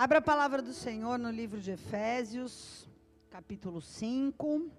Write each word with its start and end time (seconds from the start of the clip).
Abra 0.00 0.18
a 0.18 0.22
palavra 0.22 0.62
do 0.62 0.72
Senhor 0.72 1.18
no 1.18 1.28
livro 1.28 1.60
de 1.60 1.72
Efésios, 1.72 2.88
capítulo 3.28 3.80
5. 3.80 4.70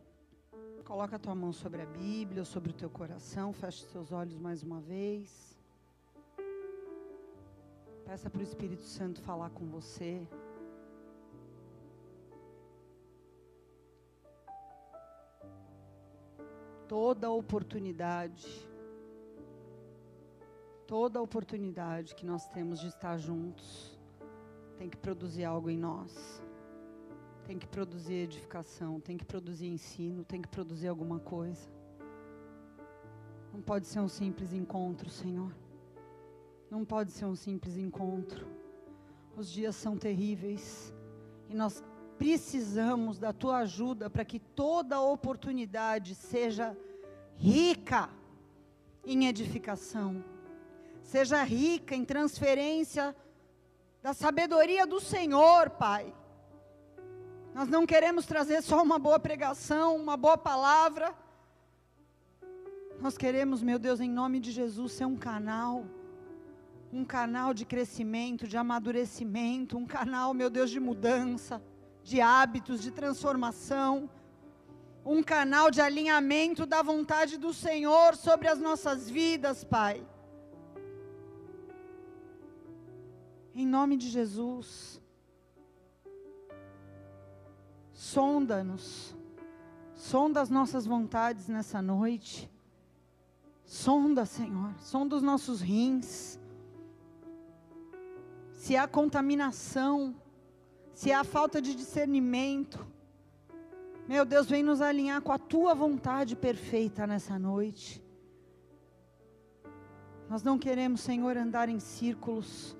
Coloca 0.86 1.18
a 1.18 1.20
tua 1.20 1.36
mão 1.36 1.52
sobre 1.52 1.82
a 1.82 1.86
Bíblia, 1.86 2.46
sobre 2.46 2.70
o 2.70 2.74
teu 2.74 2.90
coração, 2.90 3.52
fecha 3.52 3.84
os 3.84 3.92
teus 3.92 4.14
olhos 4.14 4.38
mais 4.38 4.64
uma 4.64 4.80
vez. 4.80 5.60
Peça 8.06 8.30
para 8.30 8.40
o 8.40 8.44
Espírito 8.44 8.84
Santo 8.84 9.22
falar 9.22 9.50
com 9.50 9.66
você. 9.66 10.26
Toda 16.88 17.30
oportunidade, 17.30 18.48
toda 20.88 21.22
oportunidade 21.22 22.16
que 22.16 22.26
nós 22.26 22.48
temos 22.48 22.80
de 22.80 22.88
estar 22.88 23.18
juntos, 23.18 23.99
tem 24.80 24.90
que 24.90 24.96
produzir 24.96 25.44
algo 25.44 25.70
em 25.70 25.78
nós. 25.78 26.42
Tem 27.46 27.60
que 27.60 27.68
produzir 27.68 28.14
edificação, 28.14 28.98
tem 29.02 29.18
que 29.18 29.26
produzir 29.26 29.68
ensino, 29.68 30.24
tem 30.24 30.42
que 30.42 30.48
produzir 30.48 30.88
alguma 30.88 31.20
coisa. 31.20 31.70
Não 33.54 33.62
pode 33.62 33.88
ser 33.88 34.00
um 34.00 34.08
simples 34.08 34.54
encontro, 34.54 35.10
Senhor. 35.10 35.54
Não 36.72 36.86
pode 36.86 37.12
ser 37.12 37.26
um 37.26 37.36
simples 37.36 37.76
encontro. 37.76 38.48
Os 39.36 39.52
dias 39.52 39.76
são 39.76 39.98
terríveis 39.98 40.94
e 41.50 41.54
nós 41.54 41.84
precisamos 42.18 43.20
da 43.20 43.34
tua 43.34 43.58
ajuda 43.58 44.10
para 44.10 44.24
que 44.24 44.40
toda 44.40 45.02
oportunidade 45.02 46.16
seja 46.16 46.78
rica 47.36 48.10
em 49.06 49.28
edificação, 49.28 50.24
seja 51.02 51.44
rica 51.44 51.96
em 51.96 52.06
transferência 52.06 53.14
da 54.02 54.14
sabedoria 54.14 54.88
do 54.88 55.00
Senhor, 55.00 55.70
Pai. 55.72 56.14
Nós 57.54 57.68
não 57.68 57.86
queremos 57.86 58.26
trazer 58.26 58.62
só 58.62 58.82
uma 58.82 58.98
boa 58.98 59.20
pregação, 59.20 59.96
uma 59.96 60.16
boa 60.16 60.38
palavra. 60.38 61.14
Nós 63.02 63.18
queremos, 63.18 63.62
meu 63.62 63.78
Deus, 63.78 64.00
em 64.00 64.10
nome 64.10 64.40
de 64.40 64.52
Jesus, 64.52 64.94
ser 64.94 65.06
um 65.06 65.18
canal, 65.18 65.86
um 66.94 67.04
canal 67.04 67.54
de 67.54 67.66
crescimento, 67.66 68.48
de 68.48 68.56
amadurecimento, 68.56 69.78
um 69.78 69.86
canal, 69.86 70.34
meu 70.34 70.50
Deus, 70.50 70.70
de 70.70 70.80
mudança, 70.80 71.62
de 72.04 72.22
hábitos, 72.22 72.82
de 72.82 72.92
transformação, 72.92 74.10
um 75.06 75.22
canal 75.24 75.72
de 75.72 75.82
alinhamento 75.82 76.66
da 76.66 76.82
vontade 76.82 77.38
do 77.38 77.54
Senhor 77.54 78.16
sobre 78.16 78.48
as 78.48 78.60
nossas 78.60 79.10
vidas, 79.10 79.64
Pai. 79.64 80.06
Em 83.54 83.66
nome 83.66 83.98
de 83.98 84.10
Jesus. 84.10 85.02
Sonda-nos. 87.94 89.16
Sonda 89.96 90.42
as 90.42 90.50
nossas 90.50 90.86
vontades 90.86 91.48
nessa 91.48 91.82
noite. 91.82 92.50
Sonda, 93.66 94.26
Senhor. 94.26 94.74
Sonda 94.80 95.16
os 95.16 95.22
nossos 95.22 95.62
rins. 95.62 96.40
Se 98.54 98.76
há 98.76 98.88
contaminação, 98.88 100.16
se 100.94 101.12
há 101.12 101.24
falta 101.24 101.62
de 101.62 101.76
discernimento. 101.76 102.86
Meu 104.08 104.26
Deus, 104.26 104.50
vem 104.50 104.64
nos 104.64 104.82
alinhar 104.82 105.22
com 105.22 105.32
a 105.32 105.38
tua 105.38 105.76
vontade 105.76 106.36
perfeita 106.36 107.06
nessa 107.06 107.38
noite. 107.38 108.04
Nós 110.30 110.44
não 110.44 110.58
queremos, 110.58 111.02
Senhor, 111.02 111.36
andar 111.38 111.70
em 111.70 111.80
círculos. 111.80 112.79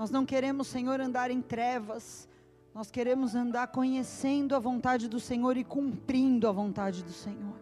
Nós 0.00 0.10
não 0.10 0.24
queremos, 0.24 0.66
Senhor, 0.68 0.98
andar 0.98 1.30
em 1.30 1.42
trevas. 1.42 2.26
Nós 2.74 2.90
queremos 2.90 3.34
andar 3.34 3.66
conhecendo 3.66 4.56
a 4.56 4.58
vontade 4.58 5.06
do 5.06 5.20
Senhor 5.20 5.58
e 5.58 5.62
cumprindo 5.62 6.48
a 6.48 6.52
vontade 6.52 7.04
do 7.04 7.12
Senhor. 7.12 7.60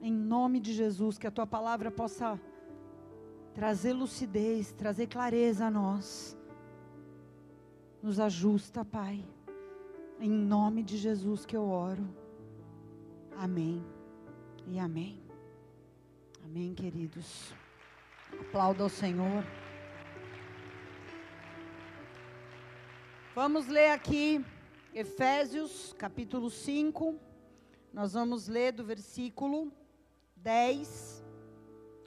Em 0.00 0.10
nome 0.10 0.58
de 0.58 0.72
Jesus, 0.72 1.18
que 1.18 1.26
a 1.26 1.30
tua 1.30 1.46
palavra 1.46 1.90
possa 1.90 2.40
trazer 3.52 3.92
lucidez, 3.92 4.72
trazer 4.72 5.06
clareza 5.06 5.66
a 5.66 5.70
nós. 5.70 6.34
Nos 8.02 8.18
ajusta, 8.18 8.82
Pai. 8.82 9.22
Em 10.18 10.30
nome 10.30 10.82
de 10.82 10.96
Jesus 10.96 11.44
que 11.44 11.54
eu 11.54 11.68
oro. 11.68 12.08
Amém. 13.36 13.84
E 14.66 14.78
amém. 14.78 15.20
Amém, 16.42 16.72
queridos. 16.72 17.52
Aplauda 18.40 18.82
ao 18.82 18.88
Senhor. 18.88 19.44
Vamos 23.36 23.66
ler 23.66 23.90
aqui 23.90 24.42
Efésios 24.94 25.92
capítulo 25.98 26.48
5. 26.50 27.20
Nós 27.92 28.14
vamos 28.14 28.48
ler 28.48 28.72
do 28.72 28.82
versículo 28.82 29.70
10 30.36 31.22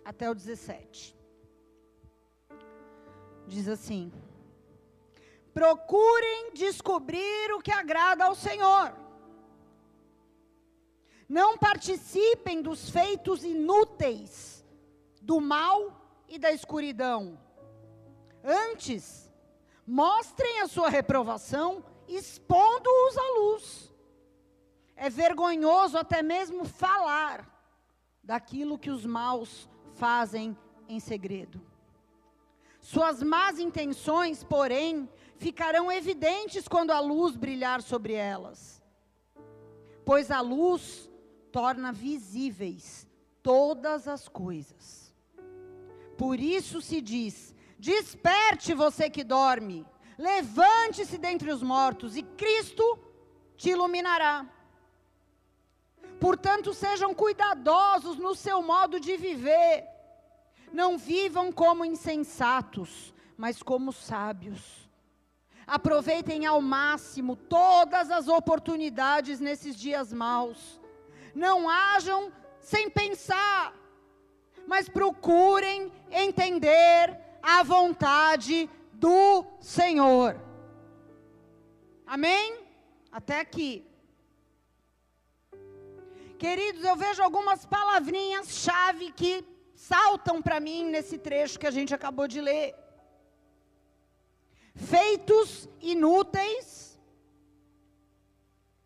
até 0.03 0.28
o 0.28 0.34
17. 0.34 1.16
Diz 3.45 3.68
assim: 3.68 4.12
Procurem 5.53 6.51
descobrir 6.56 7.53
o 7.53 7.62
que 7.62 7.72
agrada 7.72 8.25
ao 8.25 8.34
Senhor. 8.34 8.91
Não 11.29 11.59
participem 11.59 12.59
dos 12.59 12.89
feitos 12.89 13.44
inúteis 13.44 14.66
do 15.22 15.39
mal 15.39 16.25
e 16.28 16.39
da 16.39 16.51
escuridão. 16.51 17.39
Antes, 18.44 19.28
mostrem 19.89 20.61
a 20.61 20.67
sua 20.67 20.88
reprovação, 20.88 21.83
expondo-os 22.07 23.17
à 23.17 23.39
luz. 23.39 23.94
É 24.95 25.09
vergonhoso 25.09 25.97
até 25.97 26.22
mesmo 26.22 26.63
falar 26.63 27.50
daquilo 28.23 28.77
que 28.77 28.91
os 28.91 29.03
maus 29.03 29.67
fazem 29.94 30.55
em 30.88 31.00
segredo. 31.00 31.59
Suas 32.79 33.23
más 33.23 33.57
intenções, 33.57 34.44
porém, 34.44 35.09
ficarão 35.38 35.91
evidentes 35.91 36.67
quando 36.67 36.91
a 36.91 37.00
luz 37.00 37.35
brilhar 37.35 37.81
sobre 37.81 38.13
elas. 38.13 38.83
Pois 40.06 40.29
a 40.29 40.39
luz 40.39 41.09
torna 41.51 41.91
visíveis 41.91 43.07
todas 43.41 44.07
as 44.07 44.27
coisas. 44.27 45.11
Por 46.16 46.39
isso 46.39 46.79
se 46.79 47.01
diz: 47.01 47.56
Desperte 47.79 48.73
você 48.73 49.09
que 49.09 49.23
dorme, 49.23 49.88
levante-se 50.17 51.17
dentre 51.17 51.50
os 51.50 51.63
mortos 51.63 52.17
e 52.17 52.23
Cristo 52.23 53.00
te 53.56 53.69
iluminará. 53.69 54.45
Portanto, 56.19 56.73
sejam 56.73 57.13
cuidadosos 57.13 58.18
no 58.18 58.35
seu 58.35 58.62
modo 58.62 59.00
de 59.00 59.16
viver. 59.16 59.88
Não 60.73 60.97
vivam 60.97 61.53
como 61.53 61.85
insensatos, 61.85 63.13
mas 63.38 63.63
como 63.63 63.94
sábios. 63.94 64.89
Aproveitem 65.66 66.45
ao 66.45 66.59
máximo 66.62 67.38
todas 67.38 68.12
as 68.12 68.28
oportunidades 68.28 69.39
nesses 69.39 69.73
dias 69.73 70.12
maus. 70.12 70.81
Não 71.34 71.69
hajam 71.69 72.34
sem 72.59 72.89
pensar, 72.89 73.73
mas 74.68 74.89
procurem 74.89 75.89
entender 76.12 77.28
a 77.41 77.63
vontade 77.63 78.69
do 78.94 79.45
Senhor. 79.59 80.39
Amém? 82.05 82.66
Até 83.11 83.39
aqui. 83.39 83.85
Queridos, 86.38 86.83
eu 86.83 86.95
vejo 86.95 87.22
algumas 87.22 87.66
palavrinhas-chave 87.66 89.11
que 89.11 89.45
saltam 89.75 90.41
para 90.41 90.59
mim 90.59 90.85
nesse 90.85 91.17
trecho 91.17 91.59
que 91.59 91.67
a 91.67 91.72
gente 91.72 91.94
acabou 91.94 92.27
de 92.27 92.41
ler. 92.41 92.75
Feitos 94.73 95.67
inúteis, 95.81 96.97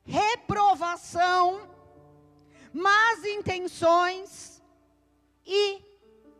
reprovação, 0.03 1.69
más 2.73 3.23
intenções 3.23 4.61
e 5.45 5.79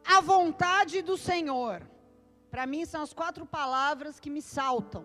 a 0.03 0.19
vontade 0.19 1.01
do 1.01 1.15
Senhor. 1.17 1.81
Para 2.53 2.67
mim, 2.67 2.85
são 2.85 3.01
as 3.01 3.13
quatro 3.19 3.47
palavras 3.47 4.19
que 4.19 4.29
me 4.29 4.39
saltam. 4.39 5.03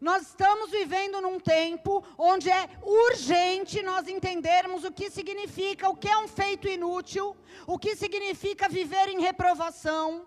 Nós 0.00 0.28
estamos 0.28 0.70
vivendo 0.70 1.20
num 1.20 1.40
tempo 1.40 2.04
onde 2.16 2.48
é 2.48 2.70
urgente 2.80 3.82
nós 3.82 4.06
entendermos 4.06 4.84
o 4.84 4.92
que 4.92 5.10
significa, 5.10 5.88
o 5.88 5.96
que 5.96 6.08
é 6.08 6.16
um 6.16 6.28
feito 6.28 6.68
inútil, 6.68 7.36
o 7.66 7.76
que 7.76 7.96
significa 7.96 8.68
viver 8.68 9.08
em 9.08 9.20
reprovação, 9.20 10.24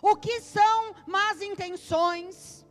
o 0.00 0.16
que 0.16 0.40
são 0.40 0.94
más 1.06 1.42
intenções 1.42 2.64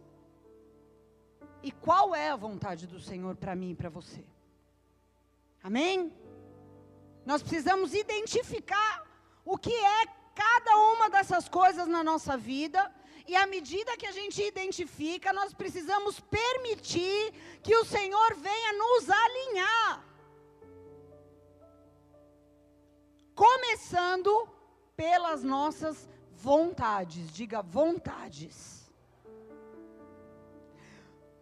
e 1.62 1.72
qual 1.72 2.16
é 2.16 2.31
a 2.31 2.36
vontade 2.36 2.88
do 2.88 3.00
Senhor 3.00 3.36
para 3.36 3.56
mim 3.56 3.74
e 3.74 3.75
para 3.75 3.90
você. 3.90 4.25
Amém? 5.62 6.12
Nós 7.24 7.44
precisamos 7.44 7.94
identificar 7.94 9.06
o 9.46 9.56
que 9.56 9.72
é 9.72 10.25
cada 10.43 10.77
uma 10.91 11.09
dessas 11.09 11.47
coisas 11.47 11.87
na 11.87 12.03
nossa 12.03 12.35
vida 12.37 12.81
E 13.27 13.35
à 13.35 13.45
medida 13.47 13.97
que 13.97 14.05
a 14.05 14.11
gente 14.11 14.39
identifica, 14.41 15.33
nós 15.33 15.51
precisamos 15.53 16.19
permitir 16.19 17.33
que 17.63 17.75
o 17.75 17.85
Senhor 17.85 18.35
venha 18.35 18.73
nos 18.73 19.09
alinhar. 19.09 20.03
Começando 23.33 24.47
pelas 24.95 25.41
nossas 25.43 26.07
vontades, 26.31 27.31
diga 27.31 27.63
vontades. 27.63 28.57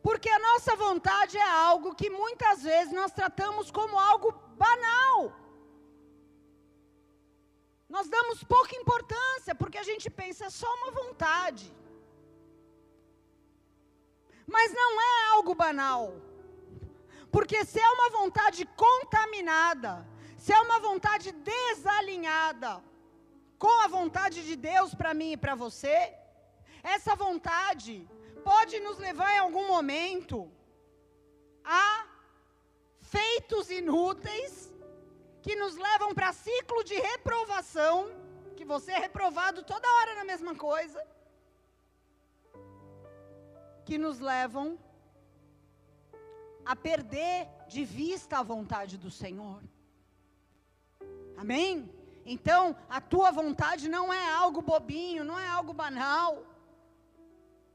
Porque 0.02 0.30
a 0.30 0.40
nossa 0.40 0.76
vontade 0.76 1.38
é 1.38 1.50
algo 1.50 1.96
que 1.96 2.10
muitas 2.10 2.64
vezes 2.64 2.94
nós 2.94 3.12
tratamos 3.12 3.70
como 3.72 4.00
algo 4.00 4.32
banal. 4.56 5.34
Nós 7.94 8.08
damos 8.10 8.44
pouca 8.44 8.76
importância, 8.82 9.54
porque 9.54 9.78
a 9.78 9.88
gente 9.90 10.08
pensa 10.20 10.46
é 10.46 10.50
só 10.50 10.70
uma 10.78 10.90
vontade. 11.00 11.66
Mas 14.56 14.74
não 14.80 14.92
é 15.10 15.14
algo 15.34 15.54
banal. 15.54 16.02
Porque 17.36 17.60
se 17.64 17.80
é 17.80 17.90
uma 17.98 18.10
vontade 18.18 18.66
contaminada, 18.86 19.92
se 20.40 20.52
é 20.52 20.60
uma 20.68 20.80
vontade 20.80 21.32
desalinhada 21.52 22.72
com 23.60 23.76
a 23.84 23.88
vontade 23.88 24.40
de 24.48 24.56
Deus 24.56 24.96
para 24.96 25.14
mim 25.14 25.32
e 25.34 25.42
para 25.44 25.54
você, 25.54 25.98
essa 26.96 27.16
vontade 27.16 27.96
pode 28.44 28.80
nos 28.80 28.98
levar 28.98 29.32
em 29.36 29.44
algum 29.46 29.68
momento 29.68 30.52
a 31.64 32.08
feitos 33.16 33.70
inúteis 33.70 34.73
que 35.44 35.56
nos 35.62 35.76
levam 35.76 36.16
para 36.18 36.32
ciclo 36.32 36.84
de 36.86 36.96
reprovação, 36.96 38.10
que 38.56 38.64
você 38.64 38.92
é 38.94 39.00
reprovado 39.08 39.62
toda 39.72 39.94
hora 39.96 40.16
na 40.16 40.24
mesma 40.24 40.56
coisa, 40.56 41.06
que 43.84 43.98
nos 43.98 44.20
levam 44.20 44.80
a 46.66 46.76
perder 46.76 47.50
de 47.68 47.84
vista 47.84 48.40
a 48.40 48.44
vontade 48.54 48.98
do 48.98 49.12
Senhor. 49.12 49.62
Amém? 51.36 51.94
Então, 52.26 52.74
a 52.90 53.02
tua 53.02 53.30
vontade 53.32 53.90
não 53.90 54.14
é 54.14 54.34
algo 54.34 54.62
bobinho, 54.62 55.26
não 55.26 55.38
é 55.38 55.48
algo 55.48 55.74
banal. 55.74 56.46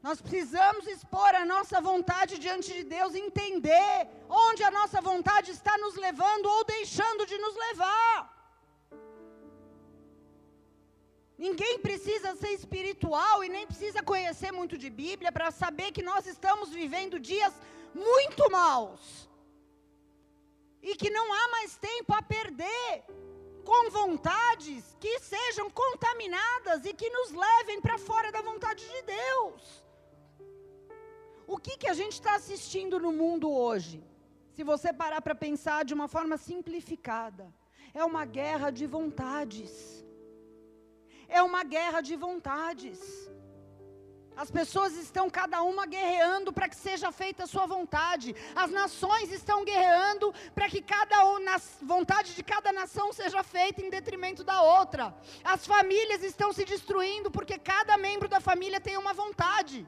Nós 0.01 0.21
precisamos 0.21 0.87
expor 0.87 1.31
a 1.35 1.45
nossa 1.45 1.81
vontade 1.81 2.37
diante 2.37 2.71
de 2.73 2.83
Deus, 2.83 3.13
entender 3.13 4.07
onde 4.29 4.63
a 4.63 4.71
nossa 4.71 5.01
vontade 5.01 5.51
está 5.51 5.77
nos 5.77 5.95
levando 5.95 6.45
ou 6.45 6.63
deixando 6.63 7.25
de 7.25 7.37
nos 7.37 7.55
levar. 7.55 8.39
Ninguém 11.37 11.79
precisa 11.79 12.35
ser 12.35 12.51
espiritual 12.51 13.43
e 13.43 13.49
nem 13.49 13.65
precisa 13.65 14.01
conhecer 14.01 14.51
muito 14.51 14.77
de 14.77 14.89
Bíblia 14.89 15.31
para 15.31 15.51
saber 15.51 15.91
que 15.91 16.01
nós 16.01 16.25
estamos 16.25 16.69
vivendo 16.69 17.19
dias 17.19 17.53
muito 17.93 18.49
maus. 18.51 19.29
E 20.81 20.95
que 20.95 21.09
não 21.09 21.27
há 21.33 21.47
mais 21.49 21.77
tempo 21.77 22.13
a 22.13 22.21
perder 22.21 23.03
com 23.65 23.89
vontades 23.89 24.95
que 24.99 25.19
sejam 25.19 25.69
contaminadas 25.69 26.85
e 26.85 26.93
que 26.93 27.09
nos 27.09 27.31
levem 27.31 27.81
para 27.81 27.97
fora 27.97 28.31
da 28.31 28.41
vontade 28.41 28.83
de 28.87 29.01
Deus. 29.01 29.88
O 31.53 31.57
que, 31.57 31.75
que 31.81 31.89
a 31.89 31.95
gente 31.99 32.13
está 32.13 32.35
assistindo 32.35 32.99
no 32.99 33.11
mundo 33.11 33.51
hoje? 33.51 34.03
Se 34.55 34.63
você 34.63 34.89
parar 34.93 35.19
para 35.19 35.33
pensar 35.33 35.79
de 35.83 35.95
uma 35.95 36.07
forma 36.07 36.37
simplificada, 36.37 37.51
é 37.91 38.03
uma 38.05 38.23
guerra 38.23 38.69
de 38.69 38.85
vontades. 38.85 39.71
É 41.27 41.41
uma 41.41 41.63
guerra 41.63 42.01
de 42.01 42.15
vontades. 42.15 42.99
As 44.43 44.51
pessoas 44.51 44.93
estão 44.95 45.27
cada 45.27 45.63
uma 45.63 45.87
guerreando 45.87 46.53
para 46.53 46.69
que 46.69 46.75
seja 46.75 47.11
feita 47.11 47.45
a 47.45 47.51
sua 47.55 47.65
vontade. 47.65 48.35
As 48.55 48.69
nações 48.69 49.31
estão 49.31 49.65
guerreando 49.65 50.31
para 50.53 50.69
que 50.69 50.83
cada 50.83 51.17
vontade 51.81 52.35
de 52.35 52.43
cada 52.43 52.71
nação 52.71 53.11
seja 53.11 53.41
feita 53.41 53.81
em 53.81 53.89
detrimento 53.89 54.43
da 54.43 54.61
outra. 54.61 55.15
As 55.43 55.65
famílias 55.65 56.21
estão 56.21 56.53
se 56.53 56.63
destruindo 56.63 57.31
porque 57.31 57.57
cada 57.57 57.97
membro 57.97 58.29
da 58.29 58.39
família 58.39 58.79
tem 58.79 58.97
uma 58.97 59.13
vontade. 59.13 59.87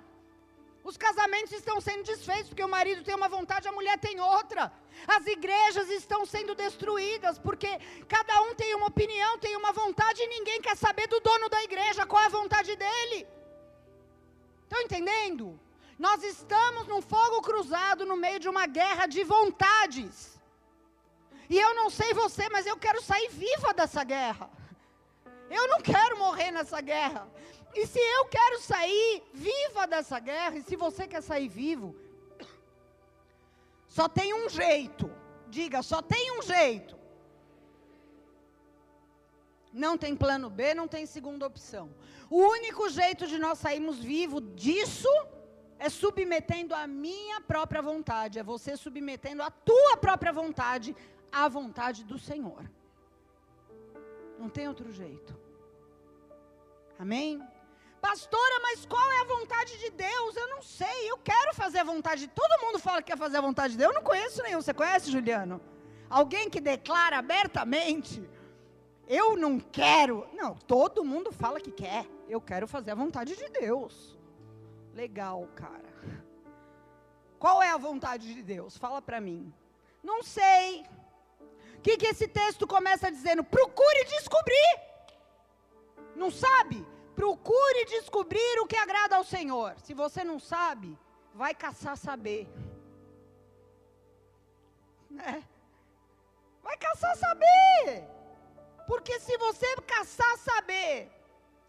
Os 0.84 0.98
casamentos 0.98 1.52
estão 1.54 1.80
sendo 1.80 2.04
desfeitos 2.04 2.50
porque 2.50 2.64
o 2.64 2.68
marido 2.68 3.04
tem 3.04 3.16
uma 3.16 3.30
vontade, 3.30 3.68
a 3.68 3.72
mulher 3.72 4.00
tem 4.00 4.20
outra. 4.20 4.72
As 5.08 5.26
igrejas 5.28 5.90
estão 5.90 6.26
sendo 6.26 6.56
destruídas 6.56 7.38
porque 7.38 7.70
cada 8.08 8.42
um 8.42 8.56
tem 8.56 8.74
uma 8.76 8.88
opinião, 8.88 9.38
tem 9.38 9.56
uma 9.56 9.72
vontade 9.72 10.22
e 10.22 10.28
ninguém 10.28 10.60
quer 10.62 10.76
saber 10.76 11.08
do 11.08 11.20
dono 11.20 11.50
da 11.50 11.64
igreja 11.64 12.06
qual 12.06 12.24
é 12.24 12.26
a 12.26 12.30
vontade 12.30 12.76
dele. 12.76 13.28
Estão 14.64 14.82
entendendo? 14.82 15.60
Nós 16.00 16.24
estamos 16.24 16.88
num 16.88 17.02
fogo 17.02 17.42
cruzado 17.42 18.06
no 18.06 18.18
meio 18.18 18.40
de 18.40 18.50
uma 18.50 18.66
guerra 18.66 19.06
de 19.06 19.24
vontades. 19.24 20.40
E 21.48 21.60
eu 21.60 21.76
não 21.76 21.90
sei 21.92 22.14
você, 22.14 22.50
mas 22.50 22.66
eu 22.66 22.78
quero 22.78 23.02
sair 23.04 23.30
viva 23.30 23.72
dessa 23.74 24.04
guerra. 24.04 24.50
Eu 25.52 25.68
não 25.68 25.82
quero 25.82 26.18
morrer 26.18 26.52
nessa 26.52 26.80
guerra. 26.82 27.28
E 27.76 27.86
se 27.86 28.00
eu 28.00 28.26
quero 28.26 28.60
sair 28.60 29.24
viva 29.34 29.86
dessa 29.86 30.20
guerra, 30.20 30.58
e 30.58 30.64
se 30.64 30.76
você 30.76 31.08
quer 31.08 31.22
sair 31.22 31.48
vivo, 31.48 31.96
só 33.88 34.08
tem 34.08 34.34
um 34.34 34.48
jeito. 34.50 35.12
Diga, 35.50 35.82
só 35.82 36.02
tem 36.02 36.38
um 36.38 36.42
jeito. 36.42 36.98
Não 39.74 39.98
tem 39.98 40.16
plano 40.16 40.50
B, 40.50 40.74
não 40.74 40.88
tem 40.88 41.06
segunda 41.06 41.46
opção. 41.46 41.94
O 42.30 42.38
único 42.38 42.90
jeito 42.90 43.28
de 43.28 43.38
nós 43.38 43.60
sairmos 43.60 44.00
vivos 44.00 44.42
disso 44.56 45.10
é 45.80 45.90
submetendo 45.90 46.74
a 46.74 46.86
minha 46.88 47.42
própria 47.42 47.82
vontade, 47.82 48.40
é 48.40 48.44
você 48.44 48.78
submetendo 48.78 49.42
a 49.42 49.50
tua 49.50 49.98
própria 49.98 50.32
vontade 50.32 50.96
à 51.32 51.48
vontade 51.48 52.04
do 52.04 52.20
Senhor. 52.20 52.70
Não 54.38 54.50
tem 54.50 54.68
outro 54.68 54.92
jeito. 54.92 55.41
Amém? 57.02 57.42
Pastora, 58.00 58.60
mas 58.62 58.86
qual 58.86 59.12
é 59.12 59.22
a 59.22 59.24
vontade 59.24 59.76
de 59.80 59.90
Deus? 59.90 60.36
Eu 60.36 60.48
não 60.50 60.62
sei, 60.62 61.10
eu 61.10 61.18
quero 61.18 61.52
fazer 61.56 61.80
a 61.80 61.84
vontade. 61.84 62.28
Todo 62.28 62.62
mundo 62.64 62.78
fala 62.78 63.02
que 63.02 63.12
quer 63.12 63.18
fazer 63.18 63.38
a 63.38 63.42
vontade 63.42 63.74
de 63.74 63.80
Deus. 63.80 63.90
Eu 63.90 63.96
não 63.96 64.04
conheço 64.04 64.44
nenhum. 64.44 64.62
Você 64.62 64.72
conhece, 64.72 65.10
Juliano? 65.10 65.60
Alguém 66.08 66.48
que 66.48 66.62
declara 66.62 67.18
abertamente: 67.18 68.30
Eu 69.08 69.36
não 69.36 69.60
quero. 69.60 70.28
Não, 70.34 70.54
todo 70.54 71.04
mundo 71.04 71.32
fala 71.32 71.60
que 71.60 71.72
quer. 71.72 72.06
Eu 72.30 72.40
quero 72.40 72.68
fazer 72.68 72.92
a 72.92 72.96
vontade 73.04 73.36
de 73.36 73.50
Deus. 73.50 74.16
Legal, 74.94 75.50
cara. 75.56 75.92
Qual 77.40 77.64
é 77.64 77.72
a 77.72 77.78
vontade 77.78 78.32
de 78.32 78.44
Deus? 78.44 78.78
Fala 78.78 79.02
para 79.02 79.20
mim. 79.20 79.52
Não 80.04 80.22
sei. 80.22 80.86
O 81.78 81.82
que, 81.82 81.98
que 81.98 82.06
esse 82.06 82.28
texto 82.28 82.68
começa 82.68 83.12
dizendo? 83.12 83.44
Procure 83.44 84.06
descobrir. 84.06 84.91
Não 86.22 86.30
sabe? 86.30 86.78
Procure 87.16 87.86
descobrir 87.86 88.60
o 88.62 88.68
que 88.68 88.78
agrada 88.78 89.16
ao 89.18 89.24
Senhor. 89.24 89.70
Se 89.86 89.94
você 90.02 90.24
não 90.24 90.40
sabe, 90.40 90.90
vai 91.34 91.54
caçar 91.64 91.98
saber. 91.98 92.48
Né? 95.10 95.44
Vai 96.62 96.78
caçar 96.78 97.16
saber. 97.18 98.08
Porque 98.86 99.20
se 99.20 99.36
você 99.46 99.68
caçar 99.96 100.38
saber 100.38 101.12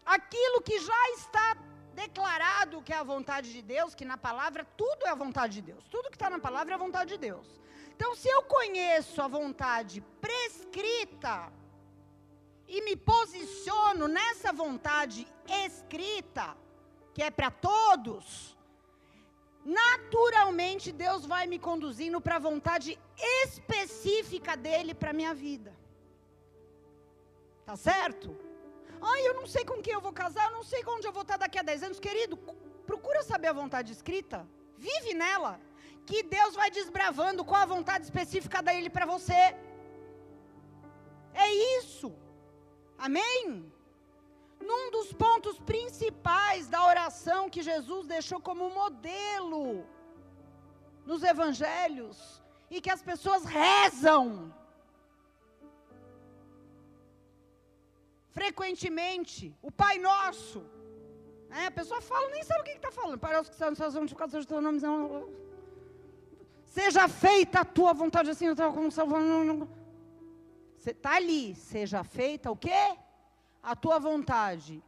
aquilo 0.05 0.61
que 0.61 0.79
já 0.79 1.03
está 1.17 1.57
declarado 1.93 2.81
que 2.81 2.93
é 2.93 2.97
a 2.97 3.09
vontade 3.15 3.51
de 3.51 3.61
Deus, 3.61 3.95
que 3.95 4.05
na 4.05 4.17
palavra 4.17 4.67
tudo 4.77 5.05
é 5.05 5.09
a 5.09 5.21
vontade 5.25 5.53
de 5.55 5.63
Deus. 5.71 5.83
Tudo 5.89 6.09
que 6.11 6.15
está 6.15 6.29
na 6.29 6.39
palavra 6.47 6.73
é 6.73 6.75
a 6.75 6.85
vontade 6.85 7.11
de 7.15 7.17
Deus. 7.17 7.47
Então, 7.95 8.15
se 8.15 8.27
eu 8.27 8.43
conheço 8.43 9.21
a 9.21 9.27
vontade 9.27 10.01
prescrita, 10.21 11.51
e 12.75 12.81
me 12.81 12.95
posiciono 12.95 14.07
nessa 14.07 14.51
vontade 14.51 15.27
escrita, 15.65 16.45
que 17.13 17.21
é 17.21 17.29
para 17.29 17.51
todos, 17.51 18.57
naturalmente 19.63 20.91
Deus 20.91 21.23
vai 21.33 21.45
me 21.45 21.59
conduzindo 21.67 22.19
para 22.19 22.37
a 22.37 22.45
vontade 22.49 22.99
específica 23.43 24.57
dele 24.57 24.95
para 24.95 25.13
minha 25.19 25.35
vida. 25.35 25.71
Tá 27.67 27.75
certo? 27.75 28.35
Ai, 28.99 29.21
eu 29.27 29.35
não 29.35 29.45
sei 29.45 29.63
com 29.63 29.79
quem 29.79 29.93
eu 29.93 30.01
vou 30.01 30.11
casar, 30.11 30.45
eu 30.47 30.55
não 30.57 30.63
sei 30.63 30.83
onde 30.95 31.05
eu 31.05 31.13
vou 31.13 31.21
estar 31.21 31.37
daqui 31.37 31.59
a 31.59 31.61
10 31.61 31.83
anos. 31.83 31.99
Querido, 31.99 32.35
procura 32.87 33.21
saber 33.21 33.49
a 33.49 33.59
vontade 33.61 33.91
escrita, 33.91 34.47
vive 34.77 35.13
nela, 35.13 35.61
que 36.07 36.23
Deus 36.23 36.55
vai 36.55 36.71
desbravando 36.71 37.45
qual 37.45 37.61
a 37.61 37.73
vontade 37.77 38.03
específica 38.05 38.63
dele 38.63 38.89
para 38.89 39.05
você. 39.05 39.41
É 41.45 41.47
isso. 41.77 42.22
Amém? 43.07 43.39
Num 44.69 44.83
dos 44.95 45.09
pontos 45.23 45.55
principais 45.71 46.67
da 46.73 46.81
oração 46.91 47.49
que 47.53 47.61
Jesus 47.71 48.03
deixou 48.15 48.39
como 48.47 48.69
modelo 48.81 49.63
nos 51.09 51.21
evangelhos 51.33 52.17
e 52.73 52.79
que 52.83 52.91
as 52.95 53.01
pessoas 53.09 53.43
rezam 53.43 54.25
frequentemente, 58.39 59.55
o 59.61 59.71
Pai 59.83 59.97
Nosso, 60.09 60.61
É, 61.61 61.67
a 61.67 61.75
pessoa 61.79 61.99
fala, 62.01 62.29
nem 62.29 62.43
sabe 62.43 62.61
o 62.61 62.63
que 62.63 62.71
está 62.71 62.91
falando. 62.91 63.17
Parece 63.25 63.49
que 63.51 63.57
são 63.57 63.75
suas 63.75 63.93
santificados 63.93 64.31
seja 64.31 64.45
o 64.45 64.51
teu 64.51 64.61
nome. 64.65 64.79
Seja 66.77 67.03
feita 67.07 67.59
a 67.59 67.65
tua 67.77 67.93
vontade, 67.93 68.31
assim, 68.31 68.47
eu 68.47 68.53
estava 68.53 68.73
como 68.77 68.89
salvando. 68.99 69.69
Está 70.91 71.15
ali, 71.15 71.55
seja 71.55 72.03
feita 72.03 72.51
o 72.51 72.55
quê? 72.55 72.97
A 73.61 73.75
tua 73.75 73.99
vontade. 73.99 74.83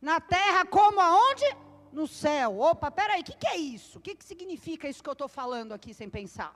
Na 0.00 0.20
terra 0.20 0.64
como 0.64 1.00
aonde? 1.00 1.44
No 1.92 2.06
céu. 2.06 2.60
Opa, 2.60 2.90
peraí, 2.90 3.20
o 3.20 3.24
que, 3.24 3.36
que 3.36 3.46
é 3.46 3.56
isso? 3.56 3.98
O 3.98 4.00
que, 4.00 4.14
que 4.14 4.24
significa 4.24 4.88
isso 4.88 5.02
que 5.02 5.08
eu 5.08 5.18
estou 5.18 5.28
falando 5.28 5.72
aqui 5.72 5.92
sem 5.92 6.08
pensar? 6.08 6.54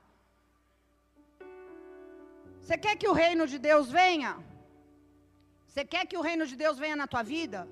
Você 2.61 2.76
quer 2.79 2.97
que 2.97 3.09
o 3.09 3.12
reino 3.12 3.47
de 3.47 3.59
Deus 3.59 3.91
venha? 3.91 4.38
Você 5.67 5.85
quer 5.85 6.07
que 6.07 6.17
o 6.17 6.23
reino 6.23 6.47
de 6.47 6.57
Deus 6.57 6.79
venha 6.79 6.97
na 6.97 7.07
tua 7.07 7.23
vida? 7.23 7.69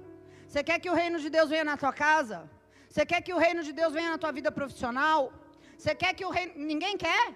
Você 0.47 0.63
quer 0.63 0.79
que 0.79 0.91
o 0.91 0.95
reino 0.95 1.19
de 1.19 1.31
Deus 1.31 1.49
venha 1.49 1.65
na 1.65 1.77
tua 1.77 1.93
casa? 1.93 2.51
Você 2.89 3.07
quer 3.07 3.23
que 3.23 3.33
o 3.33 3.39
reino 3.39 3.63
de 3.63 3.73
Deus 3.73 3.93
venha 3.93 4.11
na 4.11 4.19
tua 4.19 4.33
vida 4.33 4.51
profissional? 4.53 5.33
Você 5.79 5.95
quer 5.95 6.13
que 6.15 6.25
o 6.25 6.31
reino. 6.31 6.53
Ninguém 6.57 6.97
quer? 6.99 7.35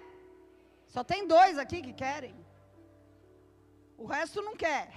Só 0.87 1.03
tem 1.03 1.27
dois 1.27 1.57
aqui 1.57 1.81
que 1.81 1.93
querem. 1.93 2.35
O 3.97 4.05
resto 4.05 4.41
não 4.41 4.55
quer. 4.55 4.89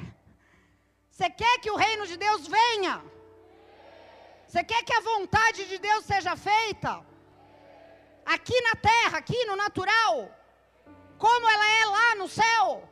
Você 1.11 1.29
quer 1.31 1.59
que 1.61 1.71
o 1.71 1.77
reino 1.77 2.07
de 2.07 2.17
Deus 2.17 2.47
venha? 2.47 3.03
Você 4.47 4.63
quer 4.63 4.83
que 4.85 4.93
a 4.93 5.01
vontade 5.01 5.67
de 5.71 5.79
Deus 5.79 6.05
seja 6.05 6.35
feita? 6.37 6.93
Aqui 8.25 8.61
na 8.69 8.75
terra, 8.91 9.19
aqui 9.19 9.45
no 9.47 9.57
natural? 9.57 10.15
Como 11.19 11.49
ela 11.49 11.67
é 11.81 11.85
lá 11.87 12.15
no 12.17 12.29
céu? 12.29 12.89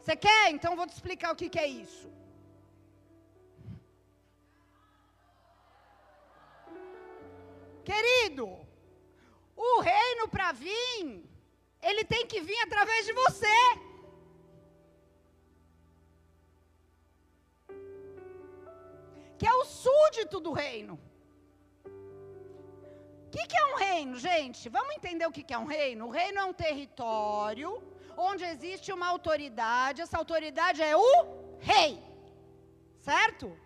Você 0.00 0.16
quer? 0.16 0.50
Então 0.50 0.76
vou 0.76 0.86
te 0.86 0.94
explicar 0.94 1.32
o 1.32 1.36
que, 1.36 1.48
que 1.48 1.58
é 1.58 1.66
isso. 1.66 2.10
Querido, 7.84 8.46
o 9.56 9.80
reino 9.80 10.28
para 10.28 10.52
vir, 10.52 11.24
ele 11.82 12.04
tem 12.04 12.26
que 12.26 12.40
vir 12.40 12.60
através 12.60 13.04
de 13.06 13.12
você. 13.12 13.58
Que 19.40 19.46
é 19.46 19.54
o 19.54 19.64
súdito 19.64 20.38
do 20.38 20.52
reino. 20.52 21.00
O 23.26 23.30
que, 23.30 23.46
que, 23.46 23.56
é 23.56 23.64
um 23.72 23.76
reino, 23.76 24.18
gente? 24.18 24.68
Vamos 24.68 24.94
entender 24.96 25.24
o 25.24 25.32
que, 25.32 25.42
que 25.42 25.54
é 25.54 25.58
um 25.58 25.64
reino? 25.64 26.08
O 26.08 26.10
reino 26.10 26.40
é 26.40 26.44
um 26.44 26.52
território 26.52 27.82
onde 28.18 28.44
existe 28.44 28.92
uma 28.92 29.08
autoridade, 29.08 30.02
essa 30.02 30.18
autoridade 30.18 30.82
é 30.82 30.94
o 30.94 31.56
rei. 31.58 31.98
Certo? 32.98 33.58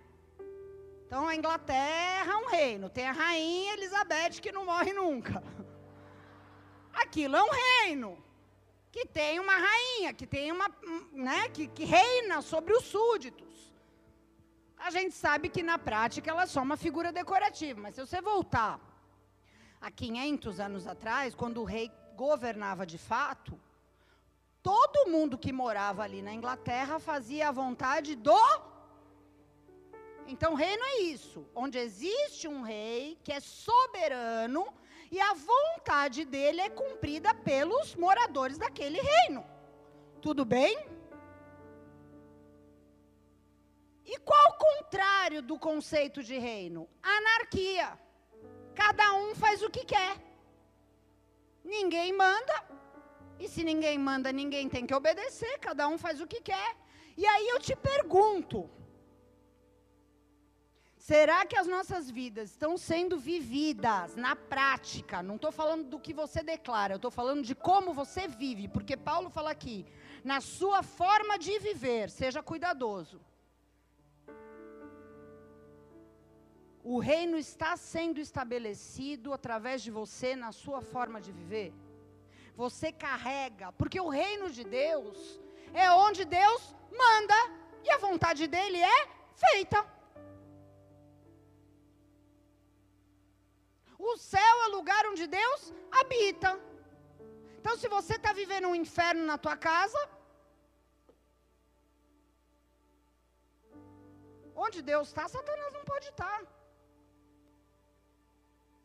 Então 1.05 1.27
a 1.27 1.35
Inglaterra 1.35 2.33
é 2.35 2.37
um 2.37 2.47
reino, 2.47 2.89
tem 2.89 3.09
a 3.09 3.13
rainha 3.13 3.73
Elizabeth 3.73 4.41
que 4.41 4.53
não 4.53 4.65
morre 4.65 4.93
nunca. 4.93 5.43
Aquilo 6.93 7.35
é 7.35 7.43
um 7.43 7.51
reino 7.51 8.25
que 8.93 9.05
tem 9.05 9.41
uma 9.41 9.57
rainha, 9.57 10.15
que 10.15 10.25
tem 10.25 10.53
uma, 10.53 10.71
né, 11.11 11.49
que, 11.49 11.67
que 11.67 11.85
reina 11.85 12.41
sobre 12.43 12.73
os 12.75 12.85
súditos. 12.85 13.74
A 14.87 14.91
gente 14.91 15.15
sabe 15.15 15.49
que 15.49 15.63
na 15.63 15.79
prática 15.79 16.31
ela 16.31 16.43
é 16.43 16.47
só 16.47 16.61
uma 16.61 16.77
figura 16.77 17.11
decorativa, 17.11 17.81
mas 17.81 17.95
se 17.95 18.03
você 18.07 18.21
voltar 18.21 18.79
a 19.81 19.91
500 19.91 20.61
anos 20.61 20.87
atrás, 20.87 21.35
quando 21.35 21.63
o 21.63 21.65
rei 21.65 21.91
governava 22.15 22.85
de 22.85 22.99
fato, 22.99 23.59
todo 24.63 25.11
mundo 25.11 25.39
que 25.39 25.53
morava 25.53 26.03
ali 26.03 26.21
na 26.21 26.35
Inglaterra 26.35 26.99
fazia 26.99 27.49
a 27.49 27.53
vontade 27.53 28.15
do 28.15 28.37
então, 30.27 30.55
reino 30.55 30.83
é 30.85 31.01
isso, 31.03 31.47
onde 31.55 31.79
existe 31.79 32.49
um 32.49 32.63
rei 32.63 33.19
que 33.23 33.33
é 33.33 33.41
soberano 33.41 34.67
e 35.11 35.21
a 35.21 35.35
vontade 35.35 36.25
dele 36.25 36.61
é 36.61 36.71
cumprida 36.71 37.35
pelos 37.35 37.95
moradores 37.95 38.59
daquele 38.59 39.01
reino. 39.01 39.45
Tudo 40.23 40.45
bem? 40.45 40.94
E 44.05 44.19
qual 44.19 44.47
o 44.51 44.59
contrário 44.59 45.41
do 45.41 45.59
conceito 45.59 46.23
de 46.23 46.39
reino? 46.39 46.89
Anarquia. 47.03 47.99
Cada 48.75 49.15
um 49.15 49.35
faz 49.35 49.63
o 49.63 49.71
que 49.71 49.85
quer. 49.85 50.17
Ninguém 51.65 52.13
manda. 52.13 52.57
E 53.39 53.49
se 53.49 53.65
ninguém 53.65 53.99
manda, 53.99 54.31
ninguém 54.33 54.69
tem 54.69 54.87
que 54.87 54.95
obedecer. 54.95 55.59
Cada 55.59 55.89
um 55.89 55.97
faz 55.97 56.21
o 56.21 56.27
que 56.27 56.41
quer. 56.41 56.77
E 57.17 57.25
aí 57.27 57.49
eu 57.49 57.59
te 57.59 57.75
pergunto: 57.75 58.69
Será 61.11 61.45
que 61.45 61.57
as 61.59 61.67
nossas 61.67 62.11
vidas 62.11 62.51
estão 62.51 62.79
sendo 62.79 63.19
vividas 63.19 64.17
na 64.17 64.35
prática? 64.35 65.23
Não 65.23 65.37
estou 65.37 65.53
falando 65.53 65.85
do 65.85 65.99
que 65.99 66.15
você 66.15 66.43
declara, 66.43 66.95
eu 66.95 66.97
estou 66.97 67.11
falando 67.11 67.43
de 67.43 67.55
como 67.55 67.93
você 67.93 68.27
vive, 68.27 68.69
porque 68.69 68.97
Paulo 68.97 69.29
fala 69.29 69.51
aqui, 69.51 69.85
na 70.25 70.41
sua 70.41 70.83
forma 70.83 71.39
de 71.39 71.59
viver, 71.59 72.09
seja 72.09 72.43
cuidadoso. 72.43 73.21
O 76.93 76.99
reino 76.99 77.37
está 77.39 77.71
sendo 77.79 78.19
estabelecido 78.21 79.33
através 79.33 79.81
de 79.85 79.91
você 79.91 80.31
na 80.37 80.53
sua 80.53 80.81
forma 80.83 81.19
de 81.27 81.33
viver. 81.33 81.73
Você 82.63 82.89
carrega, 82.93 83.73
porque 83.73 83.99
o 83.99 84.11
reino 84.23 84.49
de 84.57 84.65
Deus 84.65 85.19
é 85.73 85.91
onde 85.91 86.25
Deus 86.41 86.63
manda 87.03 87.39
e 87.83 87.91
a 87.91 87.99
vontade 88.07 88.47
dele 88.55 88.81
é 88.97 89.01
feita. 89.47 89.79
O 93.99 94.19
céu 94.19 94.55
é 94.65 94.67
o 94.69 94.77
lugar 94.77 95.03
onde 95.13 95.27
Deus 95.27 95.73
habita. 96.01 96.51
Então, 97.59 97.75
se 97.79 97.89
você 97.89 98.17
está 98.17 98.33
vivendo 98.35 98.69
um 98.69 98.75
inferno 98.75 99.25
na 99.25 99.39
tua 99.39 99.57
casa, 99.57 100.01
onde 104.55 104.83
Deus 104.83 105.09
está, 105.09 105.27
Satanás 105.27 105.73
não 105.73 105.85
pode 105.93 106.09
estar. 106.09 106.39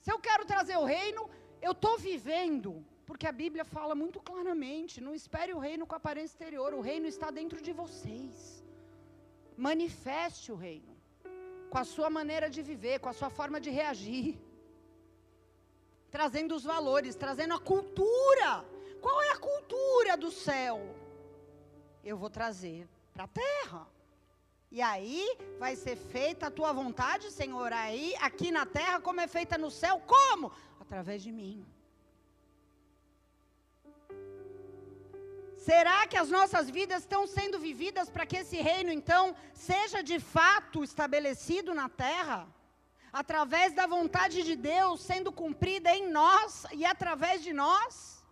Se 0.09 0.13
eu 0.15 0.21
quero 0.27 0.43
trazer 0.43 0.75
o 0.75 0.85
reino, 0.85 1.29
eu 1.61 1.73
estou 1.73 1.95
vivendo, 1.99 2.83
porque 3.05 3.27
a 3.27 3.31
Bíblia 3.31 3.63
fala 3.63 3.93
muito 3.93 4.19
claramente: 4.19 5.03
não 5.07 5.13
espere 5.13 5.51
o 5.53 5.59
reino 5.59 5.85
com 5.85 5.93
aparência 5.93 6.33
exterior, 6.33 6.73
o 6.73 6.81
reino 6.81 7.05
está 7.05 7.29
dentro 7.29 7.61
de 7.61 7.71
vocês. 7.71 8.65
Manifeste 9.55 10.51
o 10.51 10.55
reino, 10.55 10.93
com 11.69 11.77
a 11.77 11.83
sua 11.83 12.09
maneira 12.09 12.49
de 12.49 12.63
viver, 12.63 12.97
com 13.03 13.09
a 13.09 13.13
sua 13.13 13.29
forma 13.29 13.61
de 13.61 13.69
reagir 13.69 14.41
trazendo 16.09 16.55
os 16.55 16.63
valores, 16.63 17.15
trazendo 17.15 17.53
a 17.53 17.59
cultura. 17.59 18.51
Qual 19.05 19.21
é 19.21 19.29
a 19.33 19.37
cultura 19.37 20.17
do 20.17 20.31
céu? 20.31 20.77
Eu 22.03 22.17
vou 22.17 22.31
trazer 22.31 22.89
para 23.13 23.25
a 23.25 23.33
terra. 23.43 23.85
E 24.71 24.81
aí 24.81 25.25
vai 25.57 25.75
ser 25.75 25.95
feita 25.95 26.47
a 26.47 26.51
tua 26.51 26.71
vontade, 26.71 27.31
Senhor, 27.31 27.73
aí, 27.73 28.15
aqui 28.21 28.51
na 28.51 28.65
terra, 28.65 29.01
como 29.01 29.19
é 29.19 29.27
feita 29.27 29.57
no 29.57 29.71
céu. 29.71 29.99
Como? 30.05 30.51
Através 30.79 31.23
de 31.23 31.31
mim. 31.31 31.65
Será 35.57 36.07
que 36.07 36.17
as 36.17 36.29
nossas 36.29 36.69
vidas 36.69 37.01
estão 37.01 37.25
sendo 37.27 37.59
vividas 37.59 38.09
para 38.09 38.25
que 38.25 38.37
esse 38.37 38.57
reino, 38.57 38.91
então, 38.91 39.35
seja 39.53 40.01
de 40.03 40.19
fato 40.19 40.83
estabelecido 40.83 41.73
na 41.73 41.89
terra? 41.89 42.47
através 43.11 43.73
da 43.73 43.87
vontade 43.87 44.43
de 44.43 44.55
Deus 44.55 45.01
sendo 45.01 45.31
cumprida 45.31 45.89
em 45.95 46.09
nós 46.11 46.65
e 46.71 46.85
através 46.85 47.43
de 47.43 47.53
nós? 47.53 48.23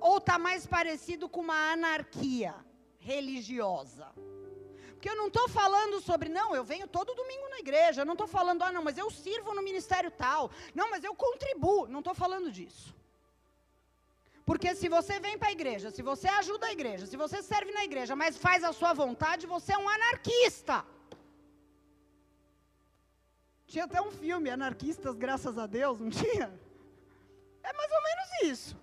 Ou 0.00 0.18
está 0.18 0.38
mais 0.38 0.66
parecido 0.66 1.28
com 1.28 1.40
uma 1.40 1.72
anarquia 1.72 2.54
religiosa? 3.10 4.08
Porque 4.92 5.10
eu 5.10 5.16
não 5.16 5.26
estou 5.26 5.48
falando 5.48 6.00
sobre, 6.00 6.28
não, 6.28 6.54
eu 6.54 6.64
venho 6.72 6.86
todo 6.86 7.18
domingo 7.20 7.48
na 7.48 7.58
igreja, 7.58 8.04
não 8.04 8.12
estou 8.12 8.28
falando, 8.28 8.62
ah, 8.62 8.72
não, 8.72 8.84
mas 8.88 8.96
eu 8.96 9.10
sirvo 9.10 9.52
no 9.52 9.62
ministério 9.62 10.10
tal, 10.10 10.50
não, 10.74 10.90
mas 10.92 11.02
eu 11.02 11.14
contribuo, 11.14 11.88
não 11.88 11.98
estou 11.98 12.14
falando 12.14 12.50
disso. 12.52 12.94
Porque 14.44 14.74
se 14.74 14.88
você 14.88 15.18
vem 15.18 15.36
para 15.38 15.48
a 15.48 15.56
igreja, 15.58 15.90
se 15.90 16.02
você 16.02 16.28
ajuda 16.28 16.66
a 16.66 16.72
igreja, 16.72 17.06
se 17.06 17.16
você 17.16 17.42
serve 17.42 17.72
na 17.72 17.84
igreja, 17.84 18.14
mas 18.14 18.36
faz 18.36 18.62
a 18.62 18.72
sua 18.72 18.92
vontade, 18.92 19.46
você 19.46 19.72
é 19.72 19.78
um 19.78 19.88
anarquista. 19.88 20.84
Tinha 23.72 23.84
até 23.86 24.02
um 24.02 24.10
filme, 24.10 24.50
Anarquistas, 24.50 25.16
graças 25.16 25.56
a 25.56 25.66
Deus, 25.66 25.98
não 25.98 26.10
tinha? 26.10 26.52
É 27.62 27.72
mais 27.72 27.90
ou 27.90 28.02
menos 28.02 28.28
isso. 28.52 28.76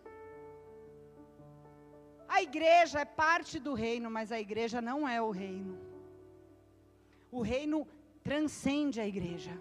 A 2.30 2.42
igreja 2.42 3.00
é 3.02 3.06
parte 3.06 3.60
do 3.60 3.74
reino, 3.74 4.10
mas 4.10 4.32
a 4.32 4.40
igreja 4.40 4.80
não 4.80 5.00
é 5.08 5.22
o 5.22 5.32
reino. 5.32 5.78
O 7.32 7.42
reino 7.42 7.88
transcende 8.24 9.02
a 9.02 9.08
igreja. 9.08 9.52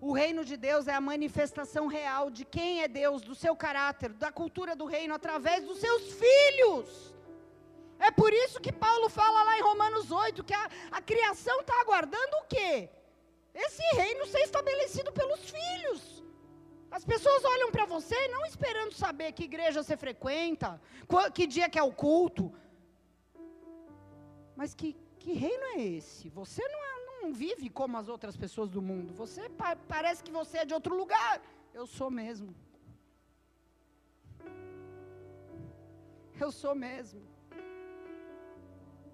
O 0.00 0.12
reino 0.12 0.44
de 0.44 0.56
Deus 0.56 0.86
é 0.86 0.94
a 0.94 1.00
manifestação 1.00 1.86
real 1.86 2.30
de 2.30 2.44
quem 2.44 2.82
é 2.82 2.88
Deus, 2.88 3.22
do 3.22 3.34
seu 3.34 3.56
caráter, 3.56 4.12
da 4.12 4.30
cultura 4.30 4.76
do 4.76 4.86
reino, 4.86 5.14
através 5.14 5.64
dos 5.64 5.78
seus 5.78 6.02
filhos. 6.22 7.14
É 7.98 8.10
por 8.10 8.32
isso 8.32 8.60
que 8.60 8.72
Paulo 8.72 9.08
fala 9.08 9.42
lá 9.42 9.58
em 9.58 9.62
Romanos 9.62 10.10
8 10.10 10.44
que 10.44 10.54
a, 10.54 10.70
a 10.90 11.02
criação 11.02 11.60
está 11.60 11.74
aguardando 11.80 12.36
o 12.38 12.46
quê? 12.46 12.88
esse 13.54 13.82
reino 13.96 14.26
ser 14.26 14.40
estabelecido 14.40 15.12
pelos 15.12 15.50
filhos. 15.50 16.22
As 16.90 17.04
pessoas 17.04 17.44
olham 17.44 17.70
para 17.70 17.84
você 17.84 18.16
não 18.28 18.44
esperando 18.44 18.92
saber 18.92 19.32
que 19.32 19.44
igreja 19.44 19.82
você 19.82 19.96
frequenta, 19.96 20.80
que 21.32 21.46
dia 21.46 21.68
que 21.68 21.78
é 21.78 21.82
o 21.82 21.92
culto. 21.92 22.52
Mas 24.56 24.74
que, 24.74 24.96
que 25.18 25.32
reino 25.32 25.64
é 25.76 25.80
esse? 25.80 26.28
Você 26.30 26.62
não, 26.66 26.84
é, 26.84 27.22
não 27.22 27.32
vive 27.32 27.70
como 27.70 27.96
as 27.96 28.08
outras 28.08 28.36
pessoas 28.36 28.68
do 28.68 28.82
mundo. 28.82 29.14
Você 29.14 29.48
pa 29.48 29.76
parece 29.76 30.22
que 30.22 30.32
você 30.32 30.58
é 30.58 30.64
de 30.64 30.74
outro 30.74 30.96
lugar. 30.96 31.40
Eu 31.72 31.86
sou 31.86 32.10
mesmo. 32.10 32.54
Eu 36.38 36.50
sou 36.50 36.74
mesmo. 36.74 37.22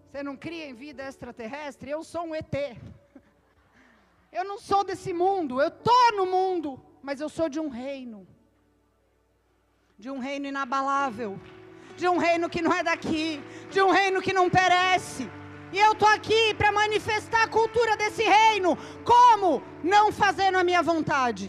Você 0.08 0.22
não 0.22 0.36
cria 0.36 0.66
em 0.66 0.74
vida 0.74 1.02
extraterrestre? 1.02 1.90
Eu 1.90 2.02
sou 2.02 2.22
um 2.22 2.34
ET. 2.34 2.54
Eu 4.32 4.44
não 4.44 4.58
sou 4.58 4.82
desse 4.84 5.12
mundo, 5.12 5.60
eu 5.60 5.68
estou 5.68 6.12
no 6.16 6.26
mundo, 6.26 6.82
mas 7.06 7.20
eu 7.20 7.28
sou 7.28 7.48
de 7.48 7.60
um 7.60 7.68
reino. 7.68 8.26
De 9.96 10.10
um 10.10 10.18
reino 10.18 10.48
inabalável. 10.48 11.38
De 11.96 12.08
um 12.08 12.18
reino 12.18 12.50
que 12.50 12.60
não 12.60 12.72
é 12.72 12.82
daqui. 12.82 13.40
De 13.70 13.80
um 13.80 13.92
reino 13.92 14.20
que 14.20 14.32
não 14.32 14.50
perece. 14.50 15.30
E 15.72 15.78
eu 15.78 15.92
estou 15.92 16.08
aqui 16.08 16.52
para 16.54 16.72
manifestar 16.72 17.44
a 17.44 17.48
cultura 17.48 17.96
desse 17.96 18.24
reino. 18.24 18.76
Como? 19.04 19.62
Não 19.84 20.10
fazendo 20.10 20.58
a 20.58 20.64
minha 20.64 20.82
vontade, 20.82 21.48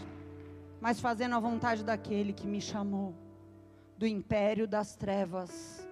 mas 0.80 1.00
fazendo 1.00 1.34
a 1.34 1.40
vontade 1.40 1.82
daquele 1.82 2.32
que 2.32 2.46
me 2.46 2.60
chamou 2.60 3.12
do 3.96 4.06
império 4.06 4.64
das 4.68 4.94
trevas 4.94 5.84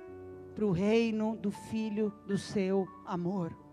para 0.54 0.64
o 0.64 0.70
reino 0.70 1.36
do 1.36 1.50
Filho 1.50 2.14
do 2.24 2.38
seu 2.38 2.86
amor. 3.04 3.65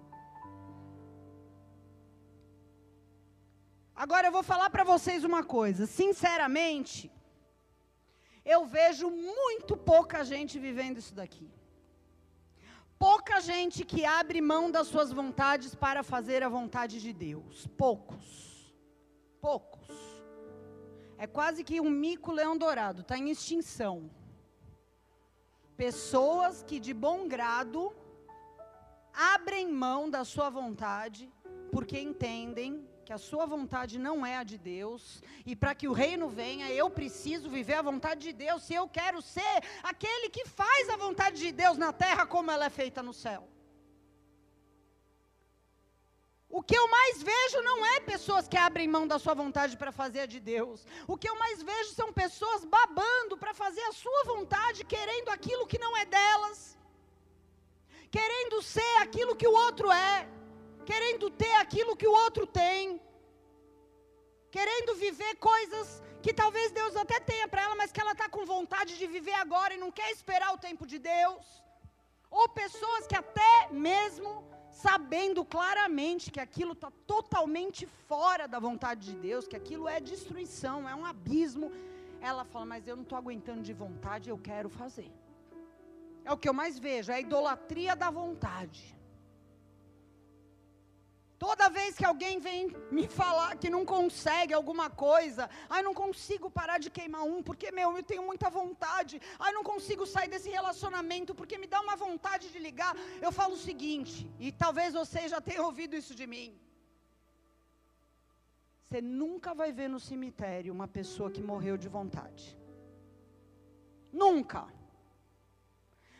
Agora 3.95 4.27
eu 4.27 4.31
vou 4.31 4.43
falar 4.43 4.69
para 4.69 4.83
vocês 4.83 5.23
uma 5.23 5.43
coisa, 5.43 5.85
sinceramente, 5.85 7.11
eu 8.43 8.65
vejo 8.65 9.09
muito 9.09 9.77
pouca 9.77 10.23
gente 10.23 10.57
vivendo 10.59 10.97
isso 10.97 11.13
daqui. 11.13 11.49
Pouca 12.97 13.39
gente 13.41 13.85
que 13.85 14.05
abre 14.05 14.41
mão 14.41 14.71
das 14.71 14.87
suas 14.87 15.11
vontades 15.11 15.75
para 15.75 16.03
fazer 16.03 16.41
a 16.41 16.49
vontade 16.49 17.01
de 17.01 17.13
Deus. 17.13 17.67
Poucos. 17.77 18.73
Poucos. 19.41 19.87
É 21.17 21.27
quase 21.27 21.63
que 21.63 21.79
um 21.79 21.89
mico-leão 21.89 22.57
dourado, 22.57 23.01
está 23.01 23.17
em 23.17 23.29
extinção. 23.29 24.09
Pessoas 25.77 26.63
que 26.63 26.79
de 26.79 26.93
bom 26.93 27.27
grado 27.27 27.93
abrem 29.13 29.71
mão 29.71 30.09
da 30.09 30.23
sua 30.23 30.49
vontade 30.49 31.31
porque 31.71 31.99
entendem 31.99 32.87
que 33.13 33.21
a 33.21 33.29
sua 33.31 33.45
vontade 33.45 33.99
não 33.99 34.25
é 34.25 34.37
a 34.37 34.43
de 34.51 34.57
Deus, 34.57 35.21
e 35.45 35.55
para 35.55 35.75
que 35.79 35.87
o 35.87 35.97
reino 36.03 36.27
venha, 36.41 36.67
eu 36.81 36.89
preciso 36.99 37.47
viver 37.57 37.75
a 37.75 37.87
vontade 37.89 38.21
de 38.27 38.33
Deus, 38.45 38.63
se 38.63 38.73
eu 38.73 38.85
quero 38.99 39.21
ser 39.21 39.55
aquele 39.91 40.29
que 40.35 40.45
faz 40.61 40.89
a 40.89 40.97
vontade 41.05 41.37
de 41.45 41.51
Deus 41.51 41.77
na 41.77 41.91
terra 41.93 42.25
como 42.25 42.49
ela 42.49 42.65
é 42.65 42.71
feita 42.81 43.03
no 43.03 43.13
céu. 43.13 43.41
O 46.57 46.61
que 46.67 46.77
eu 46.81 46.87
mais 46.97 47.21
vejo 47.31 47.61
não 47.69 47.77
é 47.93 47.99
pessoas 47.99 48.47
que 48.47 48.57
abrem 48.57 48.87
mão 48.95 49.05
da 49.13 49.19
sua 49.19 49.35
vontade 49.43 49.77
para 49.81 49.91
fazer 50.01 50.21
a 50.21 50.31
de 50.33 50.39
Deus. 50.39 50.79
O 51.07 51.15
que 51.15 51.29
eu 51.29 51.37
mais 51.43 51.61
vejo 51.71 51.91
são 51.99 52.11
pessoas 52.11 52.65
babando 52.65 53.37
para 53.37 53.53
fazer 53.63 53.85
a 53.91 53.97
sua 54.03 54.23
vontade, 54.33 54.89
querendo 54.95 55.29
aquilo 55.29 55.67
que 55.71 55.83
não 55.85 55.95
é 56.01 56.05
delas, 56.05 56.59
querendo 58.09 58.59
ser 58.75 58.95
aquilo 59.05 59.35
que 59.35 59.47
o 59.47 59.57
outro 59.65 59.91
é 59.91 60.27
querendo 60.89 61.29
ter 61.43 61.53
aquilo 61.63 61.97
que 62.01 62.07
o 62.11 62.17
outro 62.25 62.45
tem, 62.61 63.01
querendo 64.55 64.95
viver 65.05 65.33
coisas 65.51 65.87
que 66.23 66.33
talvez 66.41 66.71
Deus 66.79 66.95
até 67.03 67.19
tenha 67.31 67.47
para 67.51 67.63
ela, 67.65 67.75
mas 67.75 67.91
que 67.91 68.01
ela 68.03 68.13
está 68.13 68.27
com 68.35 68.45
vontade 68.45 68.97
de 68.99 69.07
viver 69.15 69.37
agora 69.45 69.73
e 69.73 69.83
não 69.83 69.91
quer 69.99 70.09
esperar 70.11 70.49
o 70.53 70.61
tempo 70.67 70.85
de 70.91 70.97
Deus. 70.99 71.45
Ou 72.39 72.47
pessoas 72.49 73.05
que 73.09 73.17
até 73.23 73.51
mesmo 73.89 74.29
sabendo 74.85 75.41
claramente 75.55 76.31
que 76.31 76.39
aquilo 76.39 76.73
está 76.73 76.89
totalmente 77.05 77.85
fora 78.09 78.47
da 78.53 78.59
vontade 78.67 79.01
de 79.11 79.15
Deus, 79.27 79.47
que 79.47 79.55
aquilo 79.61 79.87
é 79.87 79.99
destruição, 79.99 80.77
é 80.89 80.95
um 80.95 81.05
abismo, 81.05 81.71
ela 82.29 82.43
fala, 82.45 82.65
mas 82.65 82.87
eu 82.87 82.95
não 82.95 83.03
estou 83.03 83.17
aguentando 83.17 83.61
de 83.61 83.73
vontade, 83.73 84.29
eu 84.29 84.37
quero 84.37 84.69
fazer. 84.69 85.11
É 86.25 86.31
o 86.31 86.37
que 86.37 86.49
eu 86.49 86.53
mais 86.53 86.79
vejo, 86.79 87.11
é 87.11 87.15
a 87.15 87.21
idolatria 87.27 87.95
da 87.95 88.09
vontade. 88.09 88.81
Toda 91.45 91.65
vez 91.77 91.91
que 91.99 92.05
alguém 92.09 92.35
vem 92.45 92.59
me 92.97 93.05
falar 93.05 93.49
que 93.61 93.69
não 93.73 93.83
consegue 93.93 94.53
alguma 94.53 94.85
coisa, 94.89 95.43
ai, 95.73 95.81
não 95.87 95.93
consigo 96.01 96.47
parar 96.57 96.77
de 96.83 96.89
queimar 96.97 97.23
um, 97.31 97.39
porque, 97.47 97.69
meu, 97.79 97.89
eu 97.97 98.03
tenho 98.11 98.23
muita 98.29 98.49
vontade, 98.59 99.15
ai, 99.37 99.51
não 99.57 99.63
consigo 99.71 100.05
sair 100.13 100.29
desse 100.33 100.49
relacionamento, 100.57 101.35
porque 101.39 101.57
me 101.63 101.67
dá 101.73 101.81
uma 101.81 101.97
vontade 102.05 102.45
de 102.53 102.59
ligar. 102.67 102.93
Eu 103.25 103.31
falo 103.39 103.55
o 103.55 103.63
seguinte, 103.65 104.31
e 104.39 104.53
talvez 104.63 104.93
você 105.01 105.27
já 105.33 105.41
tenha 105.41 105.65
ouvido 105.69 105.97
isso 106.01 106.15
de 106.21 106.25
mim. 106.33 106.47
Você 108.85 109.01
nunca 109.01 109.53
vai 109.53 109.69
ver 109.73 109.89
no 109.89 109.99
cemitério 109.99 110.71
uma 110.77 110.87
pessoa 110.87 111.29
que 111.29 111.43
morreu 111.51 111.75
de 111.75 111.89
vontade. 111.99 112.57
Nunca. 114.23 114.65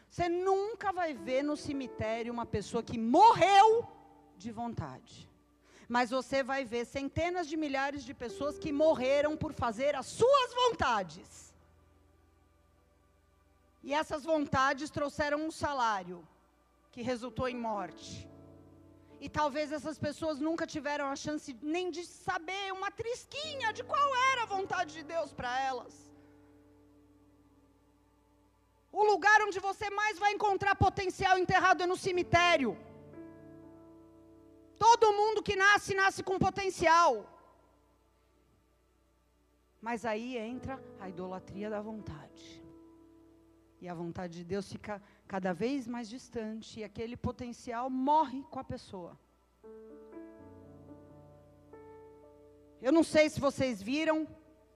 Você 0.09 0.27
nunca 0.27 0.91
vai 0.91 1.13
ver 1.13 1.43
no 1.43 1.55
cemitério 1.55 2.33
uma 2.37 2.45
pessoa 2.57 2.83
que 2.83 2.97
morreu 3.17 3.67
de 4.37 4.51
vontade. 4.51 5.29
Mas 5.87 6.09
você 6.09 6.41
vai 6.41 6.63
ver 6.63 6.85
centenas 6.85 7.47
de 7.47 7.57
milhares 7.57 8.03
de 8.03 8.13
pessoas 8.13 8.57
que 8.57 8.71
morreram 8.71 9.35
por 9.37 9.53
fazer 9.53 9.95
as 9.95 10.05
suas 10.05 10.53
vontades. 10.53 11.53
E 13.83 13.93
essas 13.93 14.23
vontades 14.23 14.89
trouxeram 14.89 15.39
um 15.45 15.51
salário 15.51 16.25
que 16.91 17.01
resultou 17.01 17.47
em 17.49 17.57
morte. 17.57 18.29
E 19.19 19.29
talvez 19.29 19.71
essas 19.71 19.97
pessoas 19.97 20.39
nunca 20.39 20.65
tiveram 20.67 21.07
a 21.07 21.15
chance 21.15 21.57
nem 21.61 21.89
de 21.89 22.05
saber 22.05 22.71
uma 22.77 22.89
trisquinha 22.91 23.71
de 23.73 23.83
qual 23.83 24.09
era 24.31 24.43
a 24.43 24.51
vontade 24.57 24.93
de 24.93 25.03
Deus 25.03 25.31
para 25.33 25.51
elas. 25.61 25.93
O 28.91 29.03
lugar 29.03 29.41
onde 29.41 29.59
você 29.59 29.89
mais 29.89 30.19
vai 30.19 30.31
encontrar 30.33 30.75
potencial 30.75 31.37
enterrado 31.37 31.81
é 31.83 31.87
no 31.87 31.97
cemitério. 31.97 32.77
Todo 34.77 35.13
mundo 35.13 35.43
que 35.43 35.55
nasce, 35.55 35.93
nasce 35.93 36.23
com 36.23 36.37
potencial. 36.37 37.29
Mas 39.81 40.05
aí 40.05 40.37
entra 40.37 40.81
a 40.99 41.09
idolatria 41.09 41.69
da 41.69 41.81
vontade. 41.81 42.61
E 43.81 43.89
a 43.89 43.93
vontade 43.93 44.37
de 44.39 44.45
Deus 44.45 44.71
fica 44.71 45.01
cada 45.27 45.53
vez 45.53 45.87
mais 45.87 46.07
distante 46.07 46.79
e 46.79 46.83
aquele 46.83 47.17
potencial 47.17 47.89
morre 47.89 48.41
com 48.49 48.59
a 48.59 48.63
pessoa. 48.63 49.19
Eu 52.81 52.91
não 52.91 53.03
sei 53.03 53.29
se 53.29 53.39
vocês 53.39 53.81
viram 53.81 54.27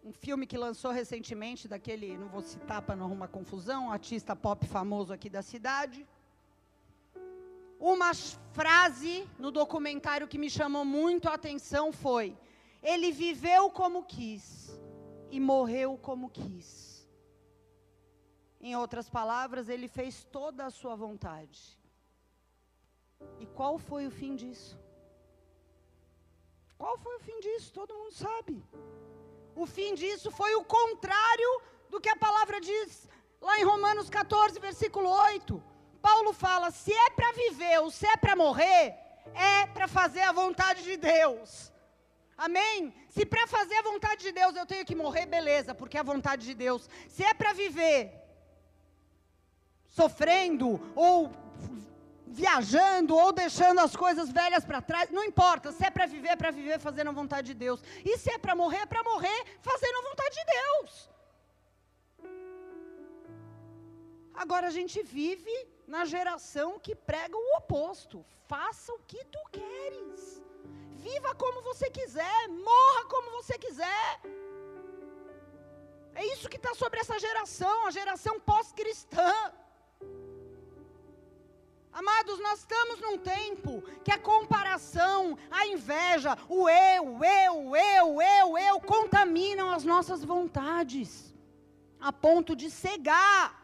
um 0.03 0.11
filme 0.11 0.47
que 0.47 0.57
lançou 0.57 0.91
recentemente 0.91 1.67
daquele, 1.67 2.17
não 2.17 2.29
vou 2.29 2.41
citar 2.41 2.81
para 2.81 2.95
não 2.95 3.05
arrumar 3.05 3.27
confusão, 3.27 3.87
um 3.87 3.91
artista 3.91 4.35
pop 4.35 4.65
famoso 4.65 5.11
aqui 5.13 5.29
da 5.29 5.41
cidade 5.41 6.05
uma 7.79 8.13
frase 8.51 9.29
no 9.37 9.51
documentário 9.51 10.27
que 10.27 10.37
me 10.37 10.49
chamou 10.49 10.83
muito 10.83 11.29
a 11.29 11.33
atenção 11.33 11.91
foi: 11.91 12.37
ele 12.81 13.11
viveu 13.11 13.69
como 13.69 14.03
quis 14.03 14.45
e 15.29 15.39
morreu 15.39 15.97
como 15.97 16.29
quis. 16.29 17.07
Em 18.59 18.75
outras 18.75 19.07
palavras, 19.09 19.69
ele 19.69 19.87
fez 19.87 20.23
toda 20.23 20.65
a 20.65 20.71
sua 20.71 20.95
vontade. 20.95 21.79
E 23.39 23.45
qual 23.45 23.77
foi 23.77 24.07
o 24.07 24.11
fim 24.11 24.35
disso? 24.35 24.79
Qual 26.77 26.97
foi 26.97 27.15
o 27.17 27.19
fim 27.19 27.39
disso? 27.39 27.71
Todo 27.73 27.93
mundo 27.93 28.11
sabe. 28.11 28.63
O 29.55 29.65
fim 29.65 29.93
disso 29.93 30.29
foi 30.31 30.55
o 30.55 30.63
contrário 30.63 31.61
do 31.89 31.99
que 31.99 32.09
a 32.09 32.15
palavra 32.15 32.59
diz 32.59 33.07
lá 33.41 33.59
em 33.59 33.63
Romanos 33.63 34.09
14, 34.09 34.59
versículo 34.59 35.09
8 35.09 35.76
Paulo 35.97 36.33
fala: 36.33 36.71
se 36.71 36.91
é 36.91 37.09
para 37.11 37.31
viver 37.33 37.79
ou 37.79 37.89
se 37.91 38.05
é 38.05 38.17
para 38.17 38.35
morrer, 38.35 38.95
é 39.33 39.65
para 39.67 39.87
fazer 39.87 40.21
a 40.21 40.31
vontade 40.31 40.83
de 40.83 40.97
Deus. 40.97 41.71
Amém? 42.37 42.93
Se 43.09 43.25
para 43.25 43.47
fazer 43.47 43.75
a 43.77 43.81
vontade 43.81 44.21
de 44.21 44.31
Deus 44.31 44.55
eu 44.55 44.65
tenho 44.65 44.85
que 44.85 44.95
morrer, 44.95 45.25
beleza, 45.25 45.73
porque 45.73 45.97
é 45.97 45.99
a 45.99 46.03
vontade 46.03 46.45
de 46.45 46.53
Deus. 46.53 46.87
Se 47.09 47.23
é 47.23 47.33
para 47.33 47.51
viver 47.53 48.13
sofrendo 49.85 50.79
ou 50.95 51.31
viajando 52.27 53.15
ou 53.15 53.31
deixando 53.31 53.79
as 53.79 53.95
coisas 53.95 54.29
velhas 54.29 54.63
para 54.63 54.81
trás, 54.81 55.09
não 55.09 55.23
importa. 55.23 55.71
Se 55.71 55.83
é 55.83 55.89
para 55.89 56.05
viver, 56.05 56.29
é 56.29 56.35
para 56.35 56.51
viver 56.51 56.79
fazendo 56.79 57.09
a 57.09 57.13
vontade 57.13 57.47
de 57.47 57.53
Deus. 57.55 57.81
E 58.05 58.17
se 58.17 58.29
é 58.29 58.37
para 58.37 58.55
morrer, 58.55 58.81
é 58.81 58.85
para 58.85 59.03
morrer 59.03 59.39
fazendo 59.61 59.97
a 59.97 60.09
vontade 60.09 60.35
de 60.35 60.45
Deus. 60.45 61.09
Agora 64.35 64.67
a 64.67 64.71
gente 64.71 65.01
vive 65.01 65.55
na 65.87 66.03
geração 66.03 66.77
que 66.77 66.93
prega 66.93 67.35
o 67.35 67.57
oposto. 67.57 68.25
Faça 68.47 68.93
o 68.93 68.99
que 68.99 69.23
tu 69.25 69.39
queres. 69.51 70.43
viva 71.07 71.33
como 71.35 71.61
você 71.61 71.89
quiser, 71.89 72.47
morra 72.49 73.05
como 73.05 73.31
você 73.31 73.57
quiser. 73.57 74.21
É 76.13 76.25
isso 76.33 76.49
que 76.49 76.57
está 76.57 76.73
sobre 76.73 76.99
essa 76.99 77.17
geração, 77.19 77.85
a 77.85 77.91
geração 77.91 78.39
pós-cristã. 78.39 79.33
Amados, 81.93 82.39
nós 82.39 82.59
estamos 82.59 82.99
num 82.99 83.17
tempo 83.17 83.81
que 84.03 84.11
a 84.11 84.19
comparação, 84.19 85.37
a 85.49 85.65
inveja, 85.67 86.37
o 86.49 86.67
eu, 86.67 87.19
eu, 87.23 87.75
eu, 87.75 88.21
eu, 88.21 88.57
eu 88.57 88.81
contaminam 88.81 89.71
as 89.71 89.83
nossas 89.83 90.23
vontades, 90.23 91.33
a 91.99 92.11
ponto 92.11 92.55
de 92.55 92.69
cegar 92.69 93.56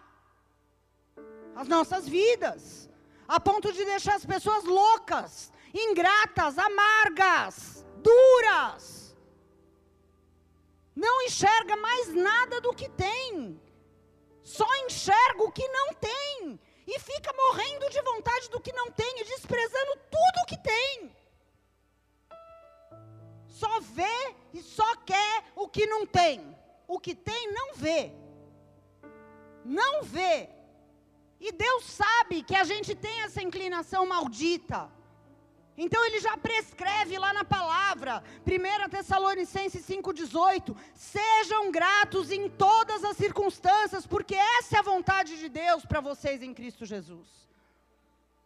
as 1.56 1.68
nossas 1.68 2.08
vidas, 2.08 2.90
a 3.28 3.40
ponto 3.40 3.72
de 3.72 3.86
deixar 3.86 4.16
as 4.16 4.26
pessoas 4.26 4.64
loucas, 4.64 5.52
ingratas, 5.74 6.58
amargas, 6.58 7.86
duras. 7.98 9.16
Não 10.96 11.22
enxerga 11.24 11.76
mais 11.76 12.14
nada 12.14 12.62
do 12.62 12.74
que 12.74 12.90
tem, 12.90 13.60
só 14.44 14.68
enxerga 14.86 15.44
o 15.44 15.52
que 15.52 15.68
não 15.68 15.94
tem 15.94 16.60
e 16.86 17.00
fica 17.00 17.34
morrendo 17.34 17.90
de 17.90 18.02
vontade 18.02 18.50
do 18.50 18.60
que 18.60 18.74
não 18.74 18.92
tem 18.92 19.22
e 19.22 19.26
desprezando 19.26 19.98
tudo 20.12 20.42
o 20.44 20.46
que 20.46 20.58
tem. 20.58 21.16
Só 23.48 23.80
vê 23.80 24.36
e 24.54 24.62
só 24.62 24.96
quer 24.98 25.46
o 25.56 25.68
que 25.68 25.86
não 25.88 26.06
tem. 26.06 26.56
O 26.88 27.00
que 27.00 27.16
tem 27.16 27.52
não 27.54 27.74
vê. 27.76 28.12
Não 29.64 30.04
vê. 30.04 30.50
E 31.48 31.52
Deus 31.52 31.84
sabe 31.84 32.42
que 32.42 32.56
a 32.56 32.64
gente 32.64 32.96
tem 32.96 33.22
essa 33.24 33.42
inclinação 33.44 34.06
maldita. 34.06 34.90
Então 35.78 36.06
ele 36.06 36.20
já 36.22 36.38
prescreve 36.38 37.18
lá 37.18 37.34
na 37.34 37.44
palavra, 37.44 38.24
1 38.48 38.90
Tessalonicenses 38.90 39.86
5,18: 39.86 40.74
sejam 40.96 41.70
gratos 41.70 42.32
em 42.32 42.48
todas 42.50 43.04
as 43.04 43.18
circunstâncias, 43.18 44.08
porque 44.08 44.36
essa 44.36 44.78
é 44.78 44.80
a 44.80 44.90
vontade 44.94 45.38
de 45.38 45.50
Deus 45.50 45.86
para 45.86 46.00
vocês 46.00 46.42
em 46.42 46.54
Cristo 46.54 46.86
Jesus. 46.86 47.28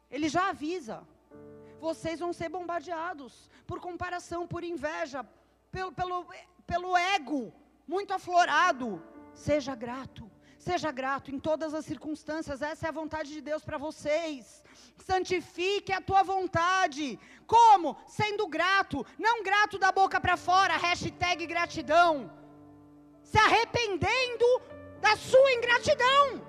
Ele 0.10 0.28
já 0.28 0.50
avisa: 0.50 1.08
vocês 1.80 2.20
vão 2.20 2.34
ser 2.34 2.50
bombardeados 2.50 3.48
por 3.68 3.80
comparação, 3.80 4.48
por 4.48 4.64
inveja, 4.64 5.24
pelo, 5.72 5.92
pelo, 5.92 6.26
pelo 6.66 6.98
ego 6.98 7.54
muito 7.88 8.12
aflorado. 8.12 9.04
Seja 9.36 9.76
grato. 9.76 10.32
Seja 10.58 10.92
grato 10.92 11.32
em 11.32 11.40
todas 11.40 11.74
as 11.74 11.86
circunstâncias, 11.86 12.62
essa 12.62 12.88
é 12.88 12.90
a 12.90 12.92
vontade 12.92 13.32
de 13.32 13.42
Deus 13.42 13.64
para 13.64 13.78
vocês. 13.78 14.64
Santifique 14.98 15.94
a 15.94 16.02
tua 16.02 16.24
vontade. 16.24 17.20
Como? 17.46 17.96
Sendo 18.08 18.48
grato, 18.48 19.06
não 19.20 19.44
grato 19.44 19.78
da 19.78 19.92
boca 19.92 20.20
para 20.20 20.36
fora, 20.36 20.76
hashtag 20.76 21.46
gratidão. 21.46 22.32
Se 23.24 23.38
arrependendo 23.38 24.46
da 25.00 25.16
sua 25.16 25.54
ingratidão. 25.54 26.42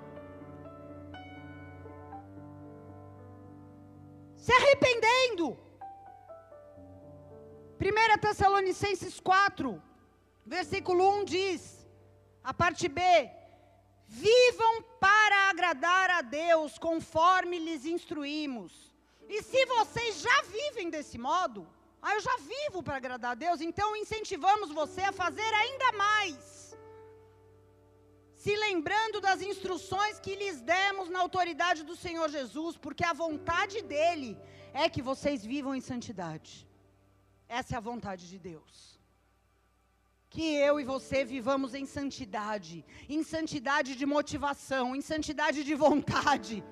Se 4.35 4.51
arrependendo. 4.51 5.57
1 7.79 8.19
Tessalonicenses 8.19 9.19
4, 9.19 9.81
versículo 10.45 11.21
1 11.21 11.25
diz, 11.25 11.87
a 12.43 12.53
parte 12.53 12.89
B, 12.89 13.01
Vivam 14.09 14.81
para 14.99 15.49
agradar 15.51 16.09
a 16.09 16.21
Deus 16.21 16.79
conforme 16.79 17.59
lhes 17.59 17.85
instruímos. 17.85 18.91
E 19.27 19.43
se 19.43 19.65
vocês 19.67 20.21
já 20.21 20.41
vivem 20.41 20.89
desse 20.89 21.17
modo, 21.19 21.67
ah, 22.01 22.15
eu 22.15 22.21
já 22.21 22.35
vivo 22.37 22.81
para 22.81 22.97
agradar 22.97 23.31
a 23.33 23.41
Deus, 23.45 23.61
então 23.61 23.95
incentivamos 23.95 24.71
você 24.71 25.01
a 25.01 25.11
fazer 25.11 25.51
ainda 25.63 25.91
mais. 25.91 26.75
Se 28.33 28.55
lembrando 28.55 29.21
das 29.21 29.41
instruções 29.41 30.19
que 30.19 30.35
lhes 30.35 30.59
demos 30.59 31.07
na 31.07 31.19
autoridade 31.19 31.83
do 31.83 31.95
Senhor 31.95 32.29
Jesus, 32.29 32.75
porque 32.77 33.05
a 33.05 33.13
vontade 33.13 33.81
dele 33.83 34.35
é 34.73 34.89
que 34.89 35.03
vocês 35.03 35.45
vivam 35.45 35.75
em 35.75 35.81
santidade. 35.81 36.67
Essa 37.47 37.75
é 37.75 37.77
a 37.77 37.87
vontade 37.91 38.27
de 38.27 38.39
Deus 38.39 38.98
que 40.29 40.55
eu 40.55 40.79
e 40.79 40.83
você 40.83 41.25
vivamos 41.25 41.73
em 41.73 41.85
santidade, 41.85 42.85
em 43.15 43.23
santidade 43.23 43.95
de 43.95 44.05
motivação, 44.05 44.95
em 44.95 45.01
santidade 45.01 45.63
de 45.63 45.73
vontade. 45.73 46.63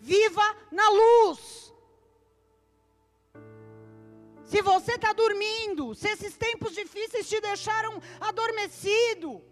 Viva 0.00 0.46
na 0.72 0.88
luz. 0.88 1.72
Se 4.44 4.60
você 4.62 4.92
está 4.94 5.12
dormindo, 5.12 5.94
se 5.94 6.08
esses 6.08 6.36
tempos 6.36 6.74
difíceis 6.74 7.28
te 7.28 7.40
deixaram 7.40 8.00
adormecido, 8.20 9.42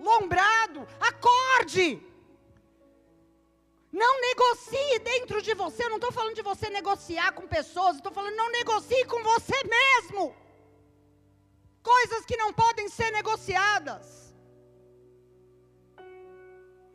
lombrado, 0.00 0.86
acorde. 1.00 1.88
Não 3.92 4.20
negocie 4.20 4.98
dentro 4.98 5.40
de 5.40 5.54
você. 5.54 5.84
Eu 5.84 5.90
não 5.90 5.96
estou 5.96 6.12
falando 6.12 6.34
de 6.34 6.42
você 6.42 6.68
negociar 6.70 7.32
com 7.32 7.46
pessoas, 7.46 7.96
estou 7.96 8.12
falando 8.12 8.36
não 8.36 8.50
negocie 8.50 9.04
com 9.06 9.22
você 9.22 9.56
mesmo 9.64 10.34
coisas 11.92 12.24
que 12.28 12.36
não 12.42 12.50
podem 12.52 12.88
ser 12.88 13.10
negociadas. 13.18 14.04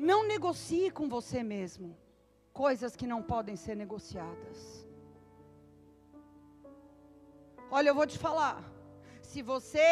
Não 0.10 0.20
negocie 0.34 0.90
com 0.98 1.08
você 1.08 1.42
mesmo 1.56 1.90
coisas 2.62 2.96
que 3.00 3.08
não 3.12 3.22
podem 3.34 3.56
ser 3.56 3.76
negociadas. 3.84 4.58
Olha, 7.70 7.90
eu 7.90 7.96
vou 7.96 8.08
te 8.14 8.18
falar. 8.18 8.58
Se 9.22 9.42
você 9.42 9.88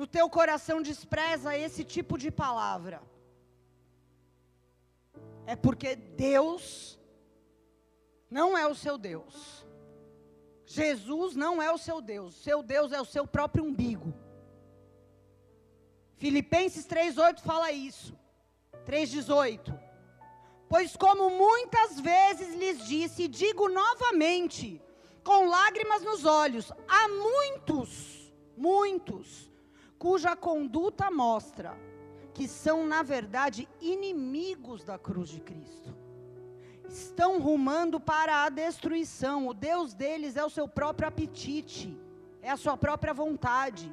no 0.00 0.06
teu 0.06 0.26
coração 0.30 0.80
despreza 0.80 1.56
esse 1.66 1.82
tipo 1.94 2.16
de 2.16 2.30
palavra, 2.30 3.02
é 5.44 5.56
porque 5.56 5.96
Deus 5.96 6.96
não 8.30 8.56
é 8.56 8.64
o 8.68 8.76
seu 8.84 8.96
Deus. 8.96 9.66
Jesus 10.70 11.34
não 11.34 11.62
é 11.62 11.72
o 11.72 11.78
seu 11.78 11.98
Deus, 12.02 12.34
seu 12.34 12.62
Deus 12.62 12.92
é 12.92 13.00
o 13.00 13.04
seu 13.04 13.26
próprio 13.26 13.64
umbigo. 13.64 14.12
Filipenses 16.18 16.84
3:8 16.86 17.40
fala 17.40 17.72
isso. 17.72 18.14
3:18. 18.84 19.72
Pois 20.68 20.94
como 20.94 21.30
muitas 21.30 21.98
vezes 21.98 22.54
lhes 22.54 22.86
disse, 22.86 23.22
e 23.22 23.28
digo 23.28 23.66
novamente, 23.70 24.82
com 25.24 25.46
lágrimas 25.46 26.02
nos 26.02 26.26
olhos, 26.26 26.70
há 26.86 27.08
muitos, 27.08 28.30
muitos, 28.54 29.50
cuja 29.98 30.36
conduta 30.36 31.10
mostra 31.10 31.74
que 32.34 32.46
são 32.46 32.86
na 32.86 33.02
verdade 33.02 33.66
inimigos 33.80 34.84
da 34.84 34.98
cruz 34.98 35.30
de 35.30 35.40
Cristo 35.40 35.97
estão 36.88 37.40
rumando 37.40 38.00
para 38.00 38.44
a 38.44 38.48
destruição. 38.48 39.46
O 39.46 39.54
Deus 39.54 39.94
deles 39.94 40.36
é 40.36 40.44
o 40.44 40.50
seu 40.50 40.66
próprio 40.66 41.08
apetite, 41.08 41.96
é 42.42 42.50
a 42.50 42.56
sua 42.56 42.76
própria 42.76 43.12
vontade. 43.12 43.92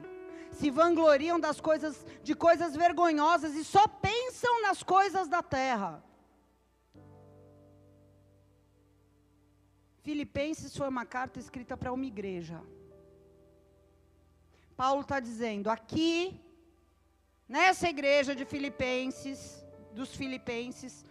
Se 0.51 0.69
vangloriam 0.69 1.39
das 1.39 1.59
coisas, 1.59 2.05
de 2.23 2.33
coisas 2.33 2.75
vergonhosas 2.75 3.53
e 3.55 3.63
só 3.63 3.87
pensam 3.87 4.61
nas 4.61 4.81
coisas 4.81 5.27
da 5.27 5.43
terra. 5.43 6.03
Filipenses 10.01 10.75
foi 10.77 10.87
uma 10.87 11.05
carta 11.05 11.39
escrita 11.39 11.75
para 11.75 11.91
uma 11.91 12.05
igreja. 12.05 12.61
Paulo 14.77 15.01
está 15.01 15.19
dizendo 15.19 15.69
aqui, 15.69 16.39
nessa 17.47 17.89
igreja 17.89 18.35
de 18.35 18.45
Filipenses, 18.45 19.65
dos 19.93 20.13
Filipenses, 20.13 21.05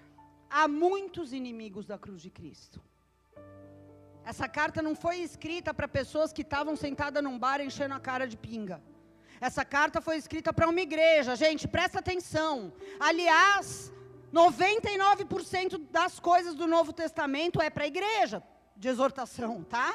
há 0.51 0.67
muitos 0.69 1.33
inimigos 1.33 1.87
da 1.87 1.99
cruz 1.99 2.21
de 2.23 2.31
Cristo. 2.31 2.81
Essa 4.25 4.49
carta 4.49 4.81
não 4.81 4.95
foi 4.95 5.19
escrita 5.19 5.75
para 5.75 5.87
pessoas 5.87 6.33
que 6.33 6.43
estavam 6.43 6.75
sentadas 6.77 7.23
num 7.23 7.39
bar 7.39 7.61
enchendo 7.61 7.95
a 7.95 8.01
cara 8.01 8.27
de 8.27 8.37
pinga. 8.37 8.83
Essa 9.41 9.65
carta 9.65 10.01
foi 10.01 10.17
escrita 10.17 10.53
para 10.53 10.69
uma 10.69 10.81
igreja. 10.81 11.37
Gente, 11.37 11.69
presta 11.69 11.99
atenção. 11.99 12.73
Aliás, 12.99 13.93
99% 14.33 15.79
das 15.91 16.19
coisas 16.19 16.55
do 16.55 16.67
Novo 16.67 16.93
Testamento 16.93 17.61
é 17.61 17.69
para 17.69 17.85
a 17.85 17.87
igreja, 17.87 18.43
de 18.77 18.89
exortação, 18.89 19.63
tá? 19.63 19.95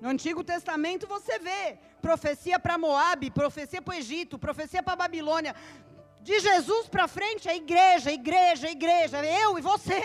No 0.00 0.08
Antigo 0.08 0.42
Testamento 0.42 1.06
você 1.06 1.38
vê 1.38 1.78
profecia 2.00 2.58
para 2.58 2.78
Moabe, 2.78 3.30
profecia 3.30 3.82
para 3.82 3.92
o 3.94 3.98
Egito, 3.98 4.38
profecia 4.38 4.82
para 4.82 4.94
a 4.94 4.96
Babilônia. 5.04 5.54
De 6.22 6.38
Jesus 6.38 6.88
para 6.88 7.08
frente 7.08 7.48
é 7.48 7.56
igreja, 7.56 8.12
igreja, 8.12 8.70
igreja, 8.70 9.24
eu 9.24 9.58
e 9.58 9.62
você. 9.62 10.00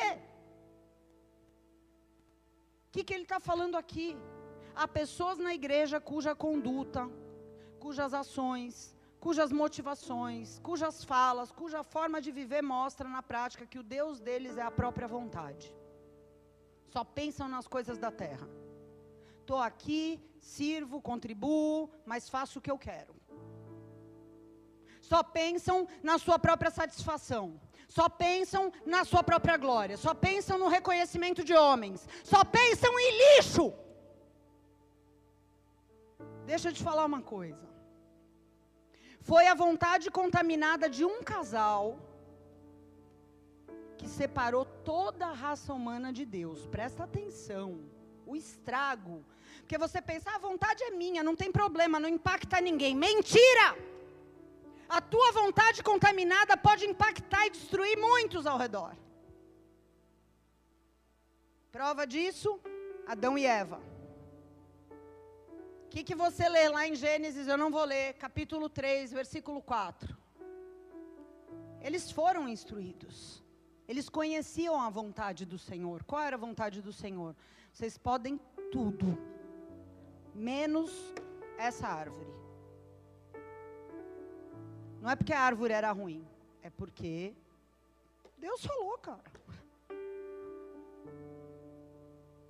O 2.87 2.91
que, 2.91 3.03
que 3.03 3.13
ele 3.13 3.23
está 3.23 3.39
falando 3.39 3.75
aqui? 3.75 4.17
Há 4.73 4.87
pessoas 4.87 5.37
na 5.37 5.53
igreja 5.53 5.99
cuja 5.99 6.33
conduta, 6.33 7.09
cujas 7.79 8.13
ações, 8.13 8.95
cujas 9.19 9.51
motivações, 9.51 10.59
cujas 10.59 11.03
falas, 11.03 11.51
cuja 11.51 11.83
forma 11.83 12.21
de 12.21 12.31
viver 12.31 12.61
mostra 12.61 13.09
na 13.09 13.21
prática 13.21 13.65
que 13.65 13.79
o 13.79 13.83
Deus 13.83 14.19
deles 14.19 14.57
é 14.57 14.61
a 14.61 14.71
própria 14.71 15.07
vontade. 15.07 15.73
só 16.93 17.03
pensam 17.03 17.47
nas 17.49 17.67
coisas 17.67 17.97
da 17.97 18.09
terra. 18.09 18.47
Estou 19.41 19.59
aqui, 19.59 20.19
sirvo, 20.39 21.01
contribuo, 21.01 21.89
mas 22.05 22.29
faço 22.29 22.59
o 22.59 22.61
que 22.61 22.71
eu 22.71 22.77
quero. 22.77 23.13
Só 25.09 25.21
pensam 25.39 25.87
na 26.01 26.17
sua 26.17 26.37
própria 26.45 26.71
satisfação. 26.71 27.43
Só 27.87 28.07
pensam 28.09 28.63
na 28.93 29.01
sua 29.05 29.23
própria 29.29 29.57
glória. 29.65 29.97
Só 30.05 30.13
pensam 30.27 30.57
no 30.57 30.67
reconhecimento 30.67 31.43
de 31.43 31.53
homens. 31.53 32.07
Só 32.23 32.43
pensam 32.43 32.91
em 32.99 33.11
lixo. 33.21 33.67
Deixa 36.51 36.69
eu 36.69 36.73
te 36.73 36.83
falar 36.83 37.05
uma 37.05 37.21
coisa. 37.21 37.63
Foi 39.21 39.45
a 39.47 39.53
vontade 39.53 40.09
contaminada 40.09 40.89
de 40.89 41.03
um 41.05 41.23
casal 41.23 41.83
que 43.97 44.07
separou 44.07 44.65
toda 44.65 45.27
a 45.27 45.33
raça 45.33 45.71
humana 45.73 46.11
de 46.11 46.25
Deus. 46.25 46.65
Presta 46.67 47.03
atenção. 47.03 47.67
O 48.25 48.35
estrago. 48.35 49.23
Porque 49.59 49.77
você 49.77 50.01
pensa, 50.01 50.31
ah, 50.31 50.35
a 50.35 50.39
vontade 50.49 50.83
é 50.83 50.91
minha, 50.91 51.23
não 51.23 51.35
tem 51.35 51.51
problema, 51.51 51.99
não 51.99 52.09
impacta 52.09 52.59
ninguém. 52.59 52.95
Mentira! 52.95 53.67
A 54.87 55.01
tua 55.01 55.31
vontade 55.31 55.81
contaminada 55.81 56.55
pode 56.55 56.85
impactar 56.85 57.47
e 57.47 57.49
destruir 57.49 57.97
muitos 57.97 58.45
ao 58.45 58.57
redor. 58.57 58.95
Prova 61.71 62.05
disso, 62.05 62.59
Adão 63.07 63.37
e 63.37 63.45
Eva. 63.45 63.81
O 65.85 65.89
que, 65.89 66.03
que 66.03 66.15
você 66.15 66.47
lê 66.47 66.69
lá 66.69 66.87
em 66.87 66.95
Gênesis? 66.95 67.47
Eu 67.47 67.57
não 67.57 67.71
vou 67.71 67.83
ler, 67.83 68.13
capítulo 68.13 68.69
3, 68.69 69.11
versículo 69.11 69.61
4. 69.61 70.15
Eles 71.81 72.11
foram 72.11 72.47
instruídos. 72.47 73.43
Eles 73.87 74.09
conheciam 74.09 74.79
a 74.79 74.89
vontade 74.89 75.45
do 75.45 75.57
Senhor. 75.57 76.03
Qual 76.03 76.21
era 76.21 76.35
a 76.35 76.39
vontade 76.39 76.81
do 76.81 76.91
Senhor? 76.91 77.35
Vocês 77.71 77.97
podem 77.97 78.39
tudo, 78.71 79.17
menos 80.33 80.91
essa 81.57 81.87
árvore. 81.87 82.44
Não 85.05 85.11
é 85.11 85.15
porque 85.15 85.33
a 85.33 85.39
árvore 85.39 85.71
era 85.71 85.91
ruim, 85.91 86.27
é 86.63 86.69
porque 86.71 87.31
Deus 88.39 88.65
falou, 88.65 88.97
cara. 88.97 89.21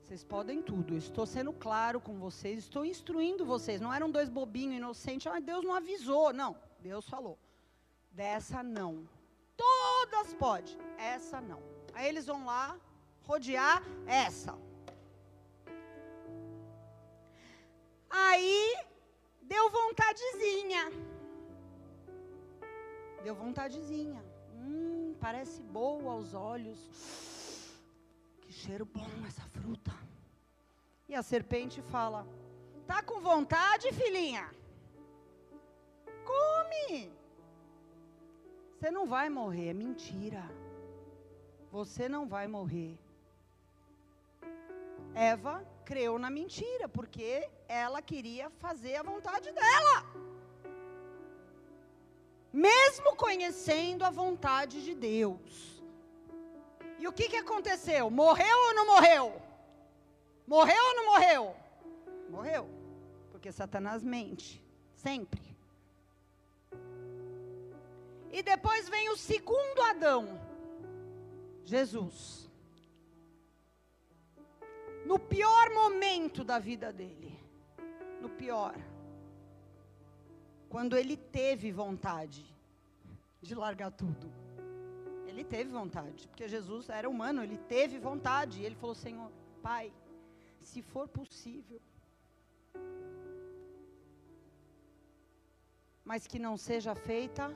Vocês 0.02 0.24
podem 0.24 0.62
tudo. 0.62 0.94
Eu 0.94 0.98
estou 0.98 1.26
sendo 1.26 1.52
claro 1.52 2.00
com 2.00 2.18
vocês, 2.18 2.60
estou 2.60 2.86
instruindo 2.86 3.46
vocês. 3.46 3.82
Não 3.82 3.94
eram 3.94 4.10
dois 4.10 4.30
bobinhos 4.30 4.78
inocentes, 4.78 5.28
ah, 5.28 5.42
Deus 5.42 5.66
não 5.66 5.76
avisou. 5.76 6.32
Não, 6.32 6.56
Deus 6.80 7.10
falou. 7.10 7.38
Dessa 8.10 8.64
não. 8.64 9.06
Todas 9.58 10.34
pode, 10.36 10.78
essa 10.98 11.42
não. 11.42 11.62
Aí 11.94 12.08
eles 12.08 12.26
vão 12.26 12.46
lá 12.46 12.80
rodear 13.24 13.84
essa. 14.08 14.58
Aí 18.10 18.78
deu 19.42 19.70
vontadezinha. 19.70 21.15
Deu 23.26 23.34
vontadezinha. 23.34 24.24
Hum, 24.54 25.16
parece 25.20 25.64
boa 25.64 26.12
aos 26.12 26.36
olhos. 26.36 26.78
Que 28.40 28.54
cheiro 28.54 28.86
bom 28.86 29.10
essa 29.28 29.42
fruta. 29.46 29.92
E 31.10 31.16
a 31.16 31.24
serpente 31.24 31.82
fala: 31.82 32.28
Tá 32.86 33.02
com 33.02 33.20
vontade, 33.20 33.92
filhinha? 33.94 34.48
Come. 36.24 37.12
Você 38.78 38.92
não 38.92 39.08
vai 39.08 39.28
morrer, 39.28 39.70
é 39.70 39.74
mentira. 39.74 40.44
Você 41.72 42.08
não 42.08 42.28
vai 42.28 42.48
morrer. 42.48 42.96
Eva 45.16 45.66
creu 45.84 46.20
na 46.20 46.30
mentira, 46.30 46.88
porque 46.88 47.50
ela 47.68 48.04
queria 48.04 48.52
fazer 48.52 48.98
a 48.98 49.02
vontade 49.02 49.52
dela 49.52 50.25
mesmo 52.56 53.18
conhecendo 53.18 54.06
a 54.06 54.10
vontade 54.10 54.82
de 54.82 54.96
Deus. 54.96 55.84
E 56.98 57.06
o 57.06 57.12
que, 57.12 57.28
que 57.28 57.36
aconteceu? 57.36 58.10
Morreu 58.10 58.58
ou 58.68 58.74
não 58.74 58.86
morreu? 58.88 59.42
Morreu 60.48 60.82
ou 60.86 60.96
não 60.96 61.06
morreu? 61.08 61.56
Morreu. 62.30 62.70
Porque 63.30 63.52
Satanás 63.52 64.02
mente. 64.02 64.64
Sempre. 64.96 65.44
E 68.32 68.42
depois 68.42 68.88
vem 68.88 69.10
o 69.10 69.18
segundo 69.18 69.82
Adão, 69.82 70.40
Jesus. 71.66 72.50
No 75.06 75.20
pior 75.20 75.72
momento 75.72 76.42
da 76.42 76.58
vida 76.58 76.94
dele. 76.94 77.38
No 78.22 78.30
pior 78.30 78.76
quando 80.76 80.98
ele 80.98 81.16
teve 81.16 81.72
vontade 81.72 82.46
de 83.42 83.56
largar 83.56 83.92
tudo. 83.92 84.30
Ele 85.26 85.42
teve 85.42 85.70
vontade, 85.70 86.28
porque 86.28 86.50
Jesus 86.50 86.90
era 86.90 87.10
humano, 87.10 87.42
ele 87.42 87.58
teve 87.58 87.98
vontade. 87.98 88.60
E 88.60 88.66
ele 88.66 88.76
falou: 88.76 88.94
Senhor, 88.94 89.32
Pai, 89.64 89.94
se 90.62 90.82
for 90.82 91.08
possível, 91.08 91.80
mas 96.04 96.28
que 96.28 96.38
não 96.38 96.58
seja 96.58 96.94
feita 96.94 97.56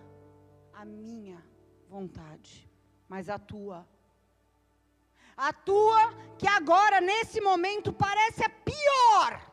a 0.73 0.85
minha 0.85 1.43
vontade, 1.89 2.65
mas 3.09 3.27
a 3.27 3.37
tua. 3.37 3.85
A 5.35 5.51
tua, 5.51 6.13
que 6.37 6.47
agora, 6.47 7.01
nesse 7.01 7.41
momento, 7.41 7.91
parece 7.91 8.45
a 8.45 8.49
pior 8.49 9.48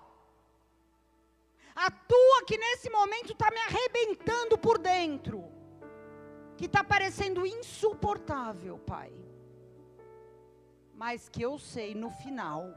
a 1.77 1.91
tua 1.91 2.45
que 2.47 2.57
nesse 2.57 2.89
momento 2.89 3.33
está 3.33 3.51
me 3.51 3.59
arrebentando 3.59 4.57
por 4.57 4.79
dentro. 4.79 5.45
Que 6.57 6.65
está 6.65 6.83
parecendo 6.83 7.47
insuportável, 7.47 8.79
Pai. 8.79 9.13
Mas 10.95 11.29
que 11.29 11.43
eu 11.43 11.59
sei 11.59 11.95
no 11.95 12.09
final, 12.09 12.73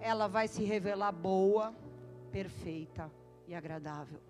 ela 0.00 0.26
vai 0.26 0.48
se 0.48 0.64
revelar 0.64 1.12
boa, 1.12 1.74
perfeita 2.32 3.12
e 3.46 3.54
agradável. 3.54 4.20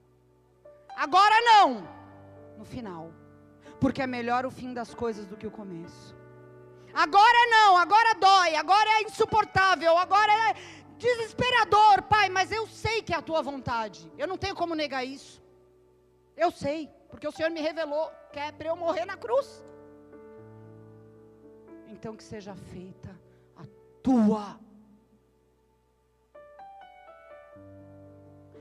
Agora 0.97 1.41
não, 1.43 1.89
no 2.59 2.65
final. 2.65 3.13
Porque 3.79 4.03
é 4.03 4.07
melhor 4.07 4.45
o 4.45 4.51
fim 4.51 4.75
das 4.75 4.93
coisas 4.93 5.27
do 5.27 5.37
que 5.37 5.47
o 5.47 5.51
começo. 5.51 6.17
Agora 6.93 7.51
não, 7.51 7.77
agora 7.77 8.15
dói, 8.15 8.57
agora 8.57 8.89
é 8.99 9.03
insuportável, 9.03 9.97
agora 9.99 10.33
é 10.49 10.55
desesperador, 10.99 12.03
Pai, 12.03 12.29
mas 12.29 12.51
eu 12.51 12.67
sei 12.67 13.03
que 13.03 13.13
é 13.13 13.17
a 13.17 13.23
tua 13.23 13.43
vontade. 13.43 14.11
Eu 14.19 14.27
não 14.27 14.39
tenho 14.39 14.55
como 14.55 14.75
negar 14.75 15.05
isso. 15.05 15.43
Eu 16.37 16.51
sei, 16.51 16.91
porque 17.09 17.27
o 17.27 17.33
Senhor 17.33 17.51
me 17.51 17.61
revelou 17.61 18.11
que 18.33 18.39
é 18.39 18.53
para 18.53 18.69
eu 18.69 18.77
morrer 18.77 19.05
na 19.05 19.17
cruz. 19.17 19.65
Então 21.89 22.17
que 22.17 22.23
seja 22.23 22.55
feita 22.55 23.19
a 23.57 23.65
tua. 24.03 24.59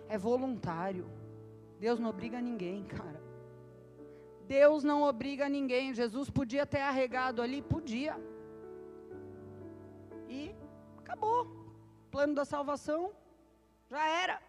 É 0.07 0.17
voluntário. 0.17 1.09
Deus 1.79 1.99
não 1.99 2.09
obriga 2.09 2.39
ninguém, 2.39 2.83
cara. 2.85 3.21
Deus 4.47 4.83
não 4.83 5.03
obriga 5.03 5.49
ninguém. 5.49 5.93
Jesus 5.93 6.29
podia 6.29 6.65
ter 6.65 6.81
arregado 6.81 7.41
ali, 7.41 7.61
podia. 7.61 8.15
E 10.29 10.55
acabou 10.99 11.64
plano 12.15 12.33
da 12.33 12.45
salvação, 12.45 13.11
já 13.89 14.07
era. 14.07 14.41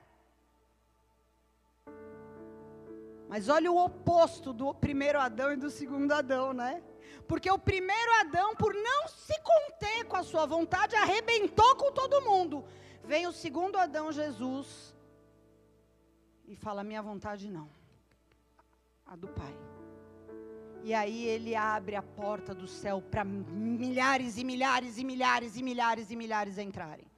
Mas 3.29 3.49
olha 3.49 3.73
o 3.73 3.79
oposto 3.85 4.53
do 4.53 4.73
primeiro 4.73 5.19
Adão 5.19 5.53
e 5.53 5.57
do 5.57 5.69
segundo 5.69 6.13
Adão, 6.13 6.53
né? 6.53 6.81
Porque 7.27 7.51
o 7.51 7.59
primeiro 7.59 8.13
Adão, 8.21 8.55
por 8.55 8.73
não 8.73 9.09
se 9.09 9.37
conter 9.41 10.05
com 10.05 10.17
a 10.17 10.23
sua 10.23 10.47
vontade, 10.47 10.95
arrebentou 10.95 11.75
com 11.75 11.91
todo 11.91 12.23
mundo. 12.31 12.65
Vem 13.03 13.27
o 13.27 13.33
segundo 13.33 13.77
Adão, 13.79 14.13
Jesus, 14.13 14.95
e 16.47 16.55
fala: 16.55 16.85
Minha 16.85 17.03
vontade 17.03 17.51
não, 17.51 17.69
a 19.05 19.17
do 19.17 19.27
Pai. 19.27 19.57
E 20.85 20.95
aí 20.95 21.25
ele 21.25 21.57
abre 21.57 21.97
a 21.97 22.03
porta 22.23 22.55
do 22.55 22.69
céu 22.69 23.03
para 23.03 23.25
milhares 23.25 24.39
e 24.39 24.45
milhares 24.45 24.99
e 24.99 25.05
milhares 25.05 25.57
e 25.57 25.65
milhares 25.65 26.13
e 26.13 26.17
milhares 26.23 26.59
entrarem. 26.59 27.16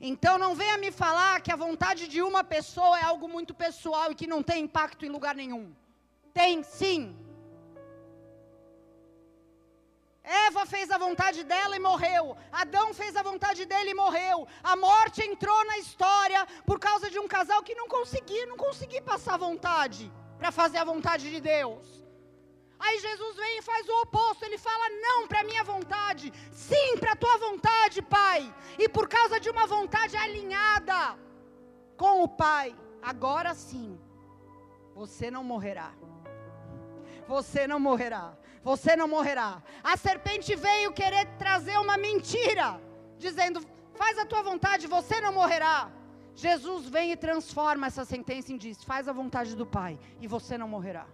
Então 0.00 0.38
não 0.38 0.54
venha 0.54 0.78
me 0.78 0.90
falar 0.90 1.42
que 1.42 1.52
a 1.52 1.56
vontade 1.56 2.08
de 2.08 2.22
uma 2.22 2.42
pessoa 2.42 2.98
é 2.98 3.02
algo 3.02 3.28
muito 3.28 3.52
pessoal 3.52 4.10
e 4.10 4.14
que 4.14 4.26
não 4.26 4.42
tem 4.42 4.64
impacto 4.64 5.04
em 5.04 5.10
lugar 5.10 5.34
nenhum. 5.34 5.74
Tem 6.32 6.62
sim. 6.62 7.14
Eva 10.22 10.64
fez 10.64 10.90
a 10.90 10.96
vontade 10.96 11.44
dela 11.44 11.76
e 11.76 11.80
morreu. 11.80 12.36
Adão 12.50 12.94
fez 12.94 13.14
a 13.14 13.22
vontade 13.22 13.66
dele 13.66 13.90
e 13.90 13.94
morreu. 13.94 14.48
A 14.62 14.74
morte 14.74 15.22
entrou 15.22 15.64
na 15.66 15.76
história 15.78 16.46
por 16.64 16.78
causa 16.78 17.10
de 17.10 17.18
um 17.18 17.28
casal 17.28 17.62
que 17.62 17.74
não 17.74 17.88
conseguia, 17.88 18.46
não 18.46 18.56
conseguia 18.56 19.02
passar 19.02 19.36
vontade 19.36 20.10
para 20.38 20.50
fazer 20.50 20.78
a 20.78 20.84
vontade 20.84 21.28
de 21.28 21.40
Deus. 21.40 22.00
Aí 22.80 22.98
Jesus 22.98 23.36
vem 23.36 23.58
e 23.58 23.62
faz 23.62 23.86
o 23.86 24.00
oposto, 24.02 24.42
ele 24.44 24.56
fala 24.56 24.88
não 25.06 25.28
para 25.28 25.40
a 25.40 25.44
minha 25.44 25.62
vontade, 25.62 26.32
sim 26.50 26.96
para 26.98 27.12
a 27.12 27.16
tua 27.16 27.36
vontade, 27.36 28.00
Pai. 28.00 28.52
E 28.78 28.88
por 28.88 29.06
causa 29.06 29.38
de 29.38 29.50
uma 29.50 29.66
vontade 29.66 30.16
alinhada 30.16 31.18
com 31.96 32.22
o 32.22 32.28
Pai, 32.28 32.74
agora 33.02 33.52
sim, 33.54 34.00
você 34.94 35.30
não 35.30 35.44
morrerá. 35.44 35.92
Você 37.28 37.66
não 37.66 37.78
morrerá. 37.78 38.34
Você 38.62 38.96
não 38.96 39.06
morrerá. 39.06 39.62
A 39.84 39.96
serpente 39.96 40.54
veio 40.56 40.92
querer 40.92 41.26
trazer 41.38 41.78
uma 41.78 41.96
mentira, 41.96 42.80
dizendo: 43.18 43.60
faz 43.94 44.18
a 44.18 44.26
tua 44.26 44.42
vontade, 44.42 44.86
você 44.86 45.20
não 45.20 45.32
morrerá. 45.32 45.90
Jesus 46.34 46.88
vem 46.88 47.12
e 47.12 47.16
transforma 47.16 47.86
essa 47.86 48.04
sentença 48.04 48.52
em 48.52 48.56
diz: 48.56 48.82
faz 48.82 49.06
a 49.06 49.12
vontade 49.12 49.54
do 49.54 49.66
Pai 49.66 49.98
e 50.20 50.26
você 50.26 50.56
não 50.56 50.68
morrerá. 50.68 51.06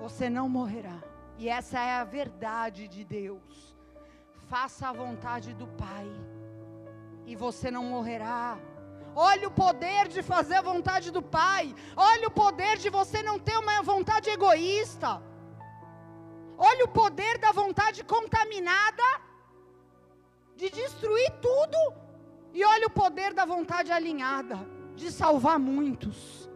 Você 0.00 0.30
não 0.30 0.48
morrerá. 0.48 0.98
E 1.38 1.48
essa 1.48 1.78
é 1.78 1.92
a 1.92 2.04
verdade 2.04 2.88
de 2.88 3.04
Deus. 3.04 3.76
Faça 4.48 4.88
a 4.88 4.92
vontade 4.92 5.54
do 5.54 5.66
Pai 5.66 6.08
e 7.26 7.36
você 7.36 7.70
não 7.70 7.84
morrerá. 7.84 8.58
Olha 9.14 9.48
o 9.48 9.50
poder 9.50 10.08
de 10.08 10.22
fazer 10.22 10.56
a 10.56 10.62
vontade 10.62 11.10
do 11.10 11.22
Pai. 11.22 11.74
Olha 11.96 12.28
o 12.28 12.30
poder 12.30 12.76
de 12.78 12.90
você 12.90 13.22
não 13.22 13.38
ter 13.38 13.56
uma 13.56 13.82
vontade 13.82 14.30
egoísta. 14.30 15.22
Olha 16.56 16.84
o 16.84 16.88
poder 16.88 17.38
da 17.38 17.52
vontade 17.52 18.02
contaminada 18.04 19.08
de 20.56 20.70
destruir 20.70 21.30
tudo. 21.40 21.78
E 22.52 22.64
olha 22.64 22.86
o 22.86 22.90
poder 22.90 23.32
da 23.32 23.44
vontade 23.44 23.92
alinhada 23.92 24.58
de 24.94 25.10
salvar 25.10 25.58
muitos. 25.58 26.50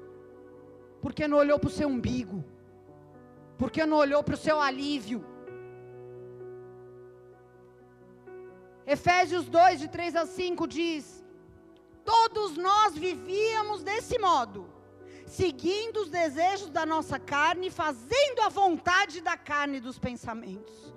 Porque 1.01 1.29
não 1.29 1.39
olhou 1.39 1.59
para 1.59 1.69
o 1.69 1.73
seu 1.73 1.89
umbigo. 1.89 2.45
Porque 3.59 3.87
não 3.87 3.97
olhou 3.97 4.23
para 4.23 4.35
o 4.35 4.39
seu 4.39 4.61
alívio. 4.61 5.25
Efésios 8.87 9.49
2, 9.49 9.81
de 9.81 9.89
3 9.89 10.17
a 10.17 10.27
5 10.27 10.67
diz: 10.67 11.25
Todos 12.05 12.57
nós 12.57 12.97
vivíamos 12.97 13.83
desse 13.83 14.19
modo 14.19 14.75
seguindo 15.27 15.99
os 15.99 16.11
desejos 16.11 16.71
da 16.71 16.85
nossa 16.85 17.19
carne, 17.19 17.71
fazendo 17.71 18.41
a 18.43 18.49
vontade 18.49 19.21
da 19.21 19.37
carne 19.37 19.79
e 19.79 19.81
dos 19.81 19.99
pensamentos. 19.99 20.95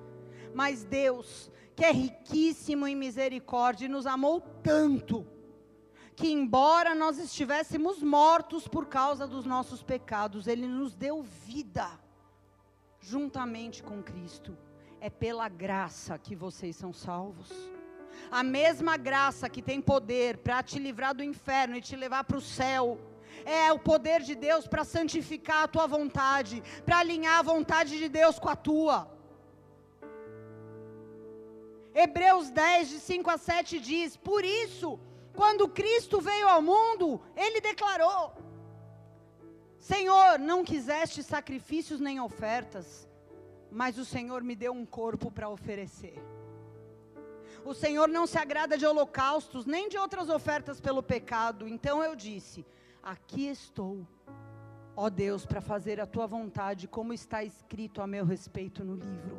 Mas 0.54 0.84
Deus, 0.84 1.52
que 1.76 1.84
é 1.84 1.92
riquíssimo 1.92 2.88
em 2.88 2.96
misericórdia, 2.96 3.88
nos 3.88 4.06
amou 4.06 4.42
tanto, 4.64 5.26
que 6.16 6.32
embora 6.32 6.96
nós 6.96 7.20
estivéssemos 7.20 8.02
mortos 8.02 8.68
por 8.68 8.88
causa 8.88 9.28
dos 9.28 9.46
nossos 9.46 9.84
pecados, 9.84 10.48
Ele 10.48 10.68
nos 10.68 10.96
deu 10.96 11.22
vida, 11.24 11.88
juntamente 13.12 13.82
com 13.82 13.98
Cristo. 14.12 14.52
É 15.00 15.10
pela 15.10 15.48
graça 15.48 16.18
que 16.26 16.36
vocês 16.36 16.76
são 16.76 16.92
salvos. 16.92 17.50
A 18.40 18.44
mesma 18.44 18.96
graça 19.10 19.50
que 19.54 19.62
tem 19.62 19.80
poder 19.94 20.38
para 20.46 20.62
te 20.70 20.78
livrar 20.88 21.14
do 21.16 21.24
inferno 21.24 21.76
e 21.78 21.86
te 21.90 21.96
levar 21.96 22.24
para 22.24 22.38
o 22.38 22.48
céu 22.60 22.84
é 23.46 23.72
o 23.72 23.80
poder 23.92 24.22
de 24.30 24.36
Deus 24.48 24.68
para 24.72 24.84
santificar 24.84 25.64
a 25.64 25.68
tua 25.68 25.88
vontade, 25.98 26.62
para 26.86 26.98
alinhar 27.00 27.38
a 27.40 27.50
vontade 27.54 27.98
de 28.02 28.10
Deus 28.10 28.40
com 28.40 28.50
a 28.50 28.58
tua. 28.70 28.98
Hebreus 32.04 32.50
10, 32.52 32.90
de 32.90 33.00
5 33.00 33.30
a 33.36 33.38
7 33.38 33.80
diz: 33.80 34.18
Por 34.18 34.44
isso, 34.44 35.00
quando 35.34 35.70
Cristo 35.80 36.20
veio 36.20 36.48
ao 36.50 36.62
mundo, 36.62 37.22
ele 37.36 37.62
declarou: 37.62 38.34
Senhor, 39.88 40.38
não 40.38 40.66
quiseste 40.66 41.24
sacrifícios 41.24 42.02
nem 42.02 42.20
ofertas, 42.20 43.08
mas 43.72 43.98
o 43.98 44.04
Senhor 44.04 44.44
me 44.44 44.54
deu 44.54 44.74
um 44.74 44.86
corpo 44.86 45.32
para 45.32 45.48
oferecer. 45.48 46.22
O 47.64 47.74
Senhor 47.74 48.10
não 48.10 48.28
se 48.28 48.38
agrada 48.38 48.78
de 48.78 48.86
holocaustos, 48.86 49.66
nem 49.66 49.88
de 49.88 49.98
outras 49.98 50.28
ofertas 50.28 50.82
pelo 50.82 51.02
pecado. 51.02 51.66
Então 51.70 52.04
eu 52.04 52.18
disse: 52.18 52.66
Aqui 53.02 53.48
estou, 53.48 54.06
ó 54.94 55.10
Deus, 55.10 55.46
para 55.46 55.62
fazer 55.62 56.02
a 56.02 56.06
tua 56.06 56.28
vontade, 56.28 56.86
como 56.86 57.14
está 57.14 57.42
escrito 57.46 58.02
a 58.02 58.08
meu 58.08 58.26
respeito 58.26 58.84
no 58.84 58.96
livro. 58.96 59.38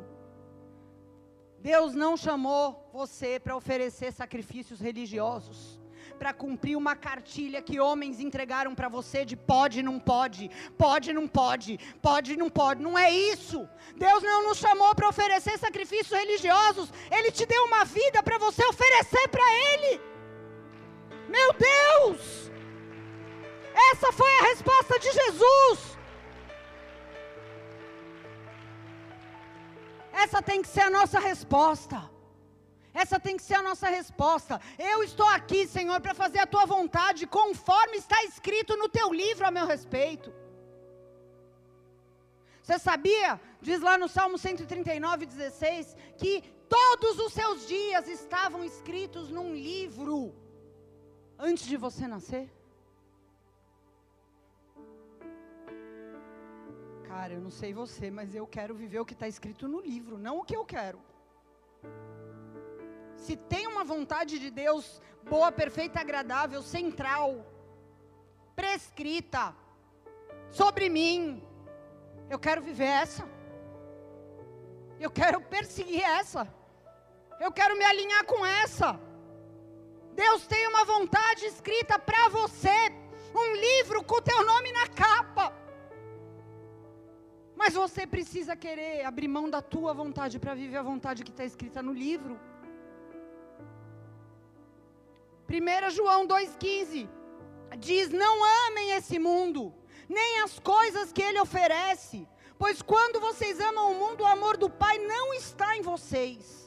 Deus 1.61 1.93
não 1.93 2.17
chamou 2.17 2.89
você 2.91 3.39
para 3.39 3.55
oferecer 3.55 4.11
sacrifícios 4.11 4.79
religiosos, 4.79 5.79
para 6.17 6.33
cumprir 6.33 6.75
uma 6.75 6.95
cartilha 6.95 7.61
que 7.61 7.79
homens 7.79 8.19
entregaram 8.19 8.73
para 8.73 8.89
você 8.89 9.23
de 9.23 9.35
pode, 9.35 9.83
não 9.83 9.99
pode, 9.99 10.49
pode, 10.77 11.13
não 11.13 11.27
pode, 11.27 11.79
pode, 12.01 12.37
não 12.37 12.49
pode. 12.49 12.81
Não 12.81 12.97
é 12.97 13.11
isso. 13.11 13.67
Deus 13.95 14.23
não 14.23 14.47
nos 14.47 14.57
chamou 14.57 14.93
para 14.95 15.09
oferecer 15.09 15.57
sacrifícios 15.57 16.17
religiosos. 16.17 16.91
Ele 17.11 17.31
te 17.31 17.45
deu 17.45 17.63
uma 17.65 17.83
vida 17.85 18.23
para 18.23 18.37
você 18.37 18.63
oferecer 18.65 19.27
para 19.29 19.43
Ele. 19.53 20.01
Meu 21.27 21.53
Deus! 21.53 22.51
Essa 23.91 24.11
foi 24.11 24.31
a 24.39 24.43
resposta 24.43 24.99
de 24.99 25.11
Jesus. 25.11 25.97
Essa 30.11 30.41
tem 30.41 30.61
que 30.61 30.67
ser 30.67 30.81
a 30.81 30.89
nossa 30.89 31.19
resposta. 31.19 32.18
Essa 32.93 33.19
tem 33.19 33.37
que 33.37 33.43
ser 33.43 33.55
a 33.55 33.63
nossa 33.63 33.87
resposta. 33.87 34.59
Eu 34.77 35.03
estou 35.03 35.27
aqui, 35.27 35.67
Senhor, 35.67 35.99
para 36.01 36.13
fazer 36.13 36.39
a 36.39 36.47
tua 36.47 36.65
vontade, 36.65 37.27
conforme 37.27 37.97
está 37.97 38.23
escrito 38.23 38.75
no 38.75 38.89
teu 38.89 39.13
livro 39.13 39.45
a 39.45 39.51
meu 39.51 39.65
respeito. 39.65 40.33
Você 42.61 42.77
sabia, 42.77 43.39
diz 43.61 43.81
lá 43.81 43.97
no 43.97 44.07
Salmo 44.07 44.37
139, 44.37 45.25
16, 45.25 45.95
que 46.17 46.43
todos 46.67 47.17
os 47.19 47.33
seus 47.33 47.67
dias 47.67 48.07
estavam 48.07 48.63
escritos 48.63 49.29
num 49.29 49.55
livro 49.55 50.35
antes 51.37 51.65
de 51.65 51.77
você 51.77 52.07
nascer? 52.07 52.49
Cara, 57.07 57.33
eu 57.33 57.41
não 57.41 57.49
sei 57.49 57.73
você, 57.73 58.11
mas 58.11 58.35
eu 58.35 58.45
quero 58.45 58.75
viver 58.75 58.99
o 58.99 59.05
que 59.05 59.13
está 59.13 59.27
escrito 59.27 59.67
no 59.67 59.81
livro, 59.81 60.17
não 60.17 60.37
o 60.39 60.43
que 60.43 60.55
eu 60.55 60.63
quero. 60.63 60.99
Se 63.25 63.35
tem 63.35 63.67
uma 63.67 63.83
vontade 63.83 64.39
de 64.39 64.49
Deus 64.49 65.01
boa, 65.23 65.51
perfeita, 65.51 65.99
agradável, 65.99 66.61
central, 66.61 67.45
prescrita 68.55 69.55
sobre 70.49 70.89
mim, 70.89 71.43
eu 72.29 72.39
quero 72.39 72.61
viver 72.61 72.91
essa. 73.03 73.23
Eu 74.99 75.11
quero 75.11 75.39
perseguir 75.41 76.03
essa. 76.03 76.47
Eu 77.39 77.51
quero 77.51 77.77
me 77.77 77.85
alinhar 77.85 78.25
com 78.25 78.45
essa. 78.45 78.99
Deus 80.13 80.45
tem 80.47 80.67
uma 80.67 80.83
vontade 80.83 81.45
escrita 81.45 81.97
para 81.97 82.27
você, 82.29 82.77
um 83.33 83.53
livro 83.55 84.03
com 84.03 84.15
o 84.15 84.21
teu 84.21 84.45
nome 84.45 84.71
na 84.71 84.87
capa. 84.87 85.53
Mas 87.55 87.73
você 87.73 88.07
precisa 88.07 88.55
querer 88.55 89.05
abrir 89.05 89.27
mão 89.27 89.49
da 89.49 89.61
tua 89.61 89.93
vontade 89.93 90.39
para 90.39 90.55
viver 90.55 90.77
a 90.77 90.83
vontade 90.91 91.23
que 91.23 91.31
está 91.31 91.45
escrita 91.45 91.81
no 91.81 91.93
livro. 91.93 92.39
1 95.49 95.89
João 95.89 96.27
2,15 96.27 97.09
diz: 97.77 98.09
Não 98.09 98.67
amem 98.67 98.91
esse 98.91 99.17
mundo, 99.17 99.73
nem 100.07 100.41
as 100.41 100.59
coisas 100.59 101.11
que 101.11 101.21
ele 101.21 101.39
oferece, 101.39 102.27
pois 102.57 102.81
quando 102.81 103.19
vocês 103.19 103.59
amam 103.59 103.91
o 103.91 103.95
mundo, 103.95 104.21
o 104.21 104.27
amor 104.27 104.57
do 104.57 104.69
Pai 104.69 104.97
não 104.99 105.33
está 105.33 105.75
em 105.75 105.81
vocês 105.81 106.59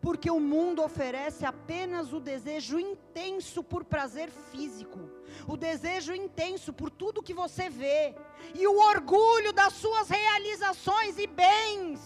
porque 0.00 0.30
o 0.30 0.40
mundo 0.40 0.82
oferece 0.82 1.44
apenas 1.44 2.12
o 2.12 2.20
desejo 2.20 2.78
intenso 2.78 3.62
por 3.62 3.84
prazer 3.84 4.30
físico, 4.30 4.98
o 5.46 5.56
desejo 5.56 6.14
intenso 6.14 6.72
por 6.72 6.90
tudo 6.90 7.22
que 7.22 7.34
você 7.34 7.68
vê, 7.68 8.14
e 8.54 8.66
o 8.66 8.78
orgulho 8.78 9.52
das 9.52 9.72
suas 9.74 10.08
realizações 10.08 11.18
e 11.18 11.26
bens. 11.26 12.00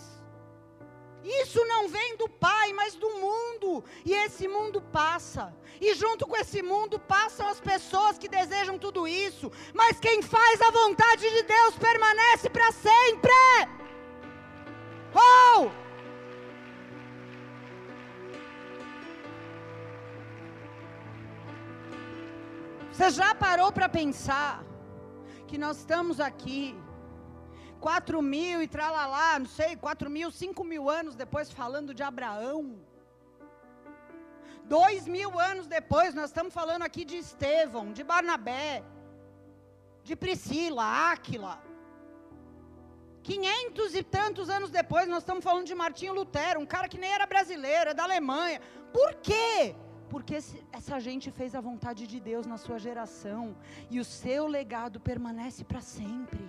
Isso 1.24 1.64
não 1.66 1.88
vem 1.88 2.16
do 2.16 2.28
Pai, 2.28 2.72
mas 2.72 2.94
do 2.94 3.08
mundo, 3.10 3.84
e 4.04 4.12
esse 4.12 4.48
mundo 4.48 4.80
passa, 4.80 5.54
e 5.80 5.94
junto 5.94 6.26
com 6.26 6.36
esse 6.36 6.62
mundo 6.62 6.98
passam 6.98 7.46
as 7.46 7.60
pessoas 7.60 8.18
que 8.18 8.28
desejam 8.28 8.76
tudo 8.76 9.06
isso, 9.06 9.50
mas 9.72 10.00
quem 10.00 10.20
faz 10.20 10.60
a 10.60 10.70
vontade 10.70 11.28
de 11.30 11.42
Deus 11.42 11.76
permanece 11.76 12.50
para 12.50 12.72
sempre. 12.72 13.32
Oh! 15.14 15.70
Você 22.92 23.10
já 23.10 23.34
parou 23.34 23.70
para 23.72 23.88
pensar 23.88 24.64
que 25.46 25.56
nós 25.56 25.78
estamos 25.78 26.20
aqui, 26.20 26.76
quatro 27.86 28.18
mil 28.34 28.58
e 28.62 28.68
tralalá, 28.76 29.30
não 29.42 29.50
sei, 29.58 29.70
quatro 29.84 30.08
mil, 30.16 30.30
cinco 30.30 30.62
mil 30.72 30.84
anos 31.00 31.14
depois 31.22 31.50
falando 31.60 31.92
de 31.98 32.02
Abraão? 32.10 32.60
Dois 34.76 35.02
mil 35.16 35.30
anos 35.50 35.66
depois, 35.66 36.14
nós 36.14 36.28
estamos 36.30 36.54
falando 36.60 36.84
aqui 36.88 37.04
de 37.10 37.16
Estevão, 37.24 37.86
de 37.98 38.04
Barnabé, 38.12 38.84
de 40.08 40.14
Priscila, 40.14 40.84
Áquila. 41.12 41.54
500 43.24 43.94
e 44.00 44.02
tantos 44.18 44.48
anos 44.56 44.70
depois, 44.70 45.06
nós 45.08 45.22
estamos 45.24 45.44
falando 45.48 45.66
de 45.66 45.76
Martinho 45.82 46.14
Lutero, 46.14 46.60
um 46.60 46.70
cara 46.74 46.88
que 46.92 47.02
nem 47.04 47.12
era 47.18 47.26
brasileiro, 47.34 47.90
é 47.90 47.94
da 47.94 48.04
Alemanha. 48.04 48.60
Por 48.92 49.10
quê? 49.28 49.74
Porque 50.12 50.36
essa 50.80 50.96
gente 51.00 51.30
fez 51.30 51.54
a 51.54 51.60
vontade 51.60 52.06
de 52.06 52.18
Deus 52.30 52.46
na 52.46 52.58
sua 52.64 52.78
geração 52.78 53.56
e 53.90 53.98
o 54.00 54.04
seu 54.04 54.46
legado 54.46 54.98
permanece 55.00 55.62
para 55.64 55.80
sempre. 55.80 56.44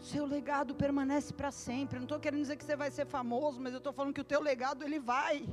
Seu 0.00 0.26
legado 0.26 0.74
permanece 0.74 1.32
para 1.32 1.50
sempre. 1.50 1.96
Eu 1.96 2.00
não 2.00 2.06
estou 2.06 2.20
querendo 2.20 2.40
dizer 2.40 2.56
que 2.56 2.64
você 2.64 2.76
vai 2.76 2.90
ser 2.90 3.06
famoso, 3.06 3.60
mas 3.60 3.72
eu 3.72 3.78
estou 3.78 3.92
falando 3.92 4.14
que 4.14 4.20
o 4.20 4.24
teu 4.24 4.40
legado 4.40 4.84
ele 4.84 5.00
vai. 5.00 5.48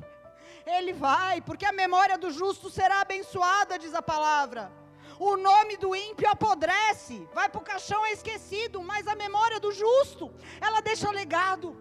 Ele 0.66 0.94
vai, 0.94 1.42
porque 1.42 1.66
a 1.66 1.72
memória 1.72 2.18
do 2.18 2.32
justo 2.32 2.70
será 2.70 3.02
abençoada, 3.02 3.80
diz 3.80 3.94
a 3.94 4.02
palavra. 4.02 4.72
O 5.20 5.38
nome 5.38 5.78
do 5.78 5.96
ímpio 5.96 6.30
apodrece, 6.30 7.28
vai 7.34 7.50
para 7.50 7.62
o 7.62 7.64
caixão 7.64 8.06
é 8.06 8.12
esquecido, 8.12 8.82
mas 8.82 9.08
a 9.08 9.16
memória 9.16 9.60
do 9.60 9.72
justo, 9.72 10.32
ela 10.60 10.82
deixa 10.82 11.10
legado, 11.12 11.78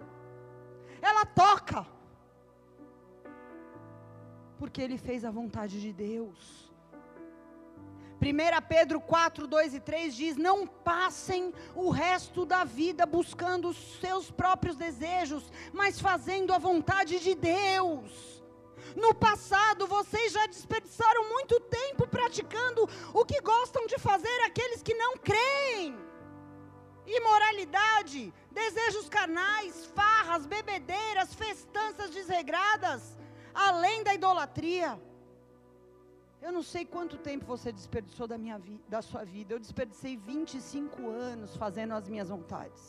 ela 1.01 1.25
toca, 1.25 1.87
porque 4.59 4.83
ele 4.83 4.99
fez 4.99 5.25
a 5.25 5.31
vontade 5.31 5.81
de 5.81 5.93
Deus. 5.93 6.72
1 8.23 8.67
Pedro 8.69 9.01
4, 9.01 9.49
2 9.49 9.75
e 9.75 9.81
3 9.81 10.15
diz: 10.15 10.37
Não 10.37 10.65
passem 10.65 11.53
o 11.75 11.91
resto 11.91 12.47
da 12.47 12.63
vida 12.63 13.05
buscando 13.05 13.69
os 13.69 13.99
seus 14.01 14.31
próprios 14.31 14.77
desejos, 14.77 15.51
mas 15.73 16.01
fazendo 16.01 16.55
a 16.55 16.59
vontade 16.59 17.19
de 17.19 17.35
Deus. 17.35 18.41
No 18.95 19.13
passado, 19.13 19.89
vocês 19.89 20.33
já 20.33 20.47
desperdiçaram 20.47 21.31
muito 21.31 21.59
tempo 21.61 22.07
praticando 22.07 22.89
o 23.13 23.25
que 23.25 23.41
gostam 23.41 23.87
de 23.87 23.99
fazer 23.99 24.41
aqueles 24.47 24.83
que 24.83 24.95
não 24.95 25.17
creem. 25.17 25.97
Imoralidade, 27.05 28.33
desejos 28.53 29.09
carnais, 29.09 29.87
farras, 29.97 30.47
bebedeiras, 30.47 31.35
festanças 31.35 32.11
desregradas, 32.11 33.19
além 33.53 34.05
da 34.05 34.15
idolatria. 34.15 35.01
Eu 36.43 36.51
não 36.51 36.63
sei 36.63 36.85
quanto 36.85 37.17
tempo 37.17 37.45
você 37.47 37.71
desperdiçou 37.71 38.27
da, 38.27 38.37
minha 38.37 38.61
da 38.89 39.01
sua 39.01 39.25
vida. 39.25 39.55
Eu 39.55 39.61
desperdicei 39.61 40.17
25 40.17 41.09
anos 41.09 41.57
fazendo 41.57 41.95
as 41.95 42.09
minhas 42.09 42.29
vontades. 42.29 42.83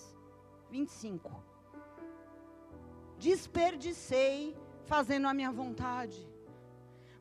25. 0.72 1.32
Desperdicei 3.20 4.58
fazendo 4.86 5.28
a 5.28 5.36
minha 5.36 5.52
vontade. 5.52 6.28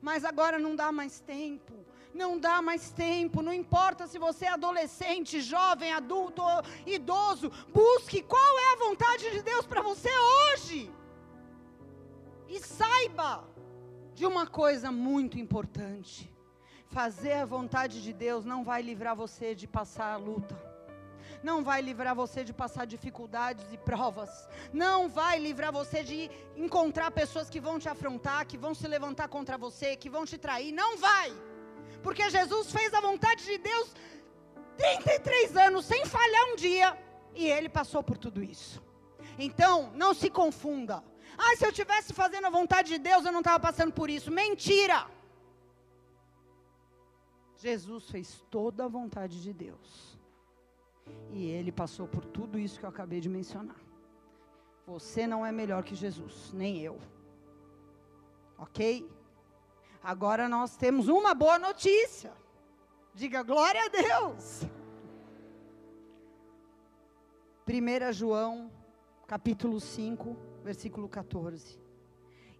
Mas 0.01 0.25
agora 0.25 0.59
não 0.59 0.75
dá 0.75 0.91
mais 0.91 1.21
tempo. 1.21 1.75
Não 2.15 2.39
dá 2.39 2.61
mais 2.61 2.91
tempo, 2.91 3.41
não 3.41 3.53
importa 3.55 4.07
se 4.07 4.19
você 4.19 4.45
é 4.45 4.49
adolescente, 4.51 5.41
jovem, 5.41 5.95
adulto, 5.95 6.43
idoso, 6.87 7.51
busque 7.73 8.23
qual 8.23 8.59
é 8.59 8.73
a 8.73 8.77
vontade 8.77 9.31
de 9.31 9.43
Deus 9.43 9.65
para 9.67 9.81
você 9.81 10.11
hoje. 10.11 10.93
E 12.49 12.61
saiba 12.61 13.52
de 14.15 14.27
uma 14.27 14.47
coisa 14.47 14.91
muito 14.91 15.39
importante: 15.39 16.33
fazer 16.87 17.33
a 17.33 17.47
vontade 17.47 18.03
de 18.03 18.13
Deus 18.13 18.45
não 18.45 18.65
vai 18.65 18.83
livrar 18.83 19.17
você 19.17 19.55
de 19.55 19.67
passar 19.67 20.13
a 20.13 20.17
luta. 20.17 20.73
Não 21.43 21.65
vai 21.65 21.81
livrar 21.81 22.15
você 22.15 22.45
de 22.45 22.53
passar 22.53 22.85
dificuldades 22.87 23.65
e 23.73 23.77
provas, 23.77 24.49
não 24.73 25.09
vai 25.09 25.39
livrar 25.41 25.73
você 25.73 26.03
de 26.05 26.31
encontrar 26.57 27.11
pessoas 27.11 27.51
que 27.51 27.61
vão 27.61 27.81
te 27.81 27.89
afrontar, 27.89 28.47
que 28.47 28.57
vão 28.57 28.75
se 28.75 28.87
levantar 28.87 29.29
contra 29.29 29.59
você, 29.59 29.97
que 29.97 30.11
vão 30.11 30.25
te 30.25 30.39
trair, 30.39 30.71
não 30.73 30.97
vai, 30.99 31.33
porque 32.01 32.31
Jesus 32.31 32.71
fez 32.71 32.95
a 32.95 33.01
vontade 33.01 33.45
de 33.45 33.59
Deus 33.59 33.93
33 34.77 35.57
anos 35.57 35.85
sem 35.85 36.05
falhar 36.07 36.45
um 36.53 36.57
dia, 36.57 36.97
e 37.35 37.49
ele 37.49 37.69
passou 37.69 38.03
por 38.03 38.17
tudo 38.17 38.43
isso. 38.43 38.83
Então, 39.39 39.91
não 39.95 40.15
se 40.15 40.29
confunda. 40.31 41.03
Ah, 41.45 41.57
se 41.57 41.65
eu 41.67 41.73
tivesse 41.73 42.13
fazendo 42.23 42.47
a 42.47 42.57
vontade 42.59 42.89
de 42.95 42.99
Deus, 42.99 43.25
eu 43.25 43.33
não 43.33 43.41
estava 43.41 43.59
passando 43.69 43.93
por 43.93 44.09
isso. 44.17 44.31
Mentira! 44.31 44.99
Jesus 47.57 48.11
fez 48.11 48.29
toda 48.51 48.85
a 48.85 48.89
vontade 48.99 49.43
de 49.43 49.53
Deus. 49.53 50.19
E 51.31 51.47
ele 51.49 51.73
passou 51.73 52.07
por 52.07 52.25
tudo 52.25 52.59
isso 52.59 52.79
que 52.79 52.85
eu 52.85 52.89
acabei 52.95 53.21
de 53.21 53.29
mencionar. 53.29 53.81
Você 54.87 55.27
não 55.27 55.45
é 55.45 55.53
melhor 55.53 55.83
que 55.83 55.95
Jesus, 55.95 56.53
nem 56.53 56.81
eu. 56.81 57.01
Ok? 58.59 59.09
Agora 60.03 60.49
nós 60.49 60.77
temos 60.77 61.09
uma 61.09 61.35
boa 61.35 61.59
notícia. 61.59 62.33
Diga 63.15 63.43
glória 63.43 63.81
a 63.85 63.89
Deus. 63.89 64.63
1 67.67 68.13
João, 68.13 68.71
capítulo 69.33 69.81
5, 69.81 70.37
versículo 70.63 71.09
14. 71.09 71.81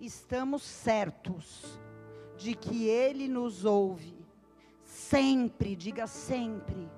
Estamos 0.01 0.63
certos 0.63 1.79
de 2.39 2.55
que 2.55 2.89
Ele 2.89 3.29
nos 3.29 3.67
ouve, 3.67 4.17
sempre, 4.83 5.77
diga 5.77 6.07
sempre 6.07 6.91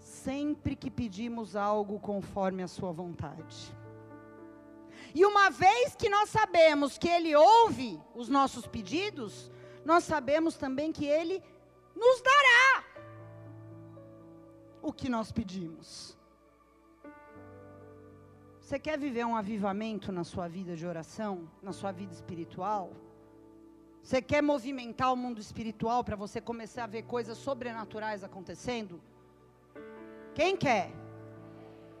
sempre 0.00 0.74
que 0.74 0.90
pedimos 0.90 1.54
algo 1.54 2.00
conforme 2.00 2.64
a 2.64 2.66
Sua 2.66 2.90
vontade. 2.90 3.72
E 5.14 5.24
uma 5.24 5.48
vez 5.48 5.94
que 5.94 6.08
nós 6.08 6.28
sabemos 6.28 6.98
que 6.98 7.08
Ele 7.08 7.36
ouve 7.36 8.00
os 8.16 8.28
nossos 8.28 8.66
pedidos, 8.66 9.48
nós 9.84 10.02
sabemos 10.02 10.56
também 10.56 10.90
que 10.90 11.06
Ele 11.06 11.40
nos 11.94 12.20
dará 12.20 12.84
o 14.82 14.92
que 14.92 15.08
nós 15.08 15.30
pedimos. 15.30 16.20
Você 18.62 18.78
quer 18.78 18.96
viver 18.96 19.24
um 19.26 19.36
avivamento 19.36 20.12
na 20.18 20.22
sua 20.22 20.46
vida 20.56 20.76
de 20.80 20.86
oração, 20.86 21.32
na 21.60 21.72
sua 21.78 21.90
vida 21.90 22.12
espiritual? 22.18 22.92
Você 24.00 24.22
quer 24.22 24.40
movimentar 24.40 25.12
o 25.12 25.16
mundo 25.16 25.40
espiritual 25.46 26.04
para 26.04 26.14
você 26.14 26.40
começar 26.40 26.84
a 26.84 26.92
ver 26.94 27.02
coisas 27.14 27.36
sobrenaturais 27.46 28.22
acontecendo? 28.22 29.00
Quem 30.32 30.56
quer? 30.56 30.92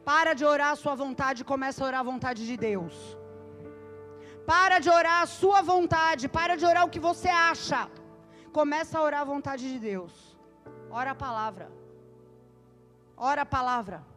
Para 0.04 0.34
de 0.34 0.44
orar 0.44 0.70
a 0.70 0.76
sua 0.76 0.94
vontade 0.94 1.42
e 1.42 1.50
começa 1.52 1.82
a 1.82 1.86
orar 1.88 2.00
a 2.00 2.10
vontade 2.12 2.46
de 2.46 2.56
Deus. 2.56 2.94
Para 4.46 4.78
de 4.78 4.88
orar 4.88 5.22
a 5.22 5.26
sua 5.26 5.62
vontade, 5.62 6.28
para 6.28 6.56
de 6.56 6.64
orar 6.64 6.84
o 6.86 6.90
que 6.90 7.00
você 7.00 7.28
acha. 7.28 7.90
Começa 8.52 8.98
a 8.98 9.02
orar 9.02 9.22
a 9.22 9.30
vontade 9.34 9.64
de 9.72 9.80
Deus. 9.80 10.14
Ora 10.90 11.10
a 11.10 11.14
palavra. 11.26 11.70
Ora 13.16 13.42
a 13.42 13.46
palavra. 13.46 14.12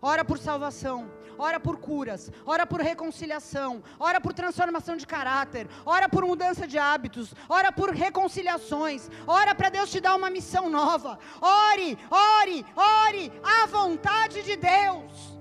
Ora 0.00 0.24
por 0.24 0.38
salvação, 0.38 1.10
ora 1.38 1.60
por 1.60 1.78
curas, 1.78 2.30
ora 2.44 2.66
por 2.66 2.80
reconciliação, 2.80 3.82
ora 3.98 4.20
por 4.20 4.32
transformação 4.34 4.96
de 4.96 5.06
caráter, 5.06 5.68
ora 5.86 6.08
por 6.08 6.24
mudança 6.24 6.66
de 6.66 6.78
hábitos, 6.78 7.32
ora 7.48 7.70
por 7.70 7.90
reconciliações, 7.90 9.08
ora 9.26 9.54
para 9.54 9.70
Deus 9.70 9.90
te 9.90 10.00
dar 10.00 10.16
uma 10.16 10.28
missão 10.28 10.68
nova. 10.68 11.18
Ore, 11.40 11.98
ore, 12.10 12.66
ore 12.76 13.32
a 13.42 13.66
vontade 13.66 14.42
de 14.42 14.56
Deus. 14.56 15.38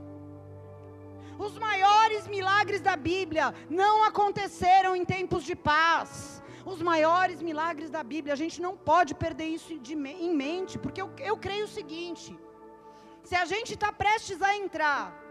Os 1.38 1.58
maiores 1.58 2.28
milagres 2.28 2.82
da 2.82 2.95
Bíblia 2.95 3.54
não 3.70 4.04
aconteceram 4.04 4.95
em 4.95 5.06
tempos 5.06 5.43
de 5.43 5.56
paz. 5.56 6.41
Os 6.66 6.82
maiores 6.82 7.41
milagres 7.41 7.89
da 7.89 8.04
Bíblia, 8.04 8.34
a 8.34 8.38
gente 8.38 8.62
não 8.62 8.76
pode 8.76 9.14
perder 9.16 9.45
isso 9.45 9.78
de, 9.80 9.93
em 9.93 10.36
mente, 10.36 10.78
porque 10.78 11.02
eu, 11.02 11.10
eu 11.20 11.38
creio 11.38 11.66
o 11.66 11.68
seguinte: 11.68 12.38
se 13.24 13.36
a 13.36 13.45
gente 13.45 13.74
está 13.76 13.91
prestes 13.91 14.41
a 14.41 14.56
entrar 14.56 15.27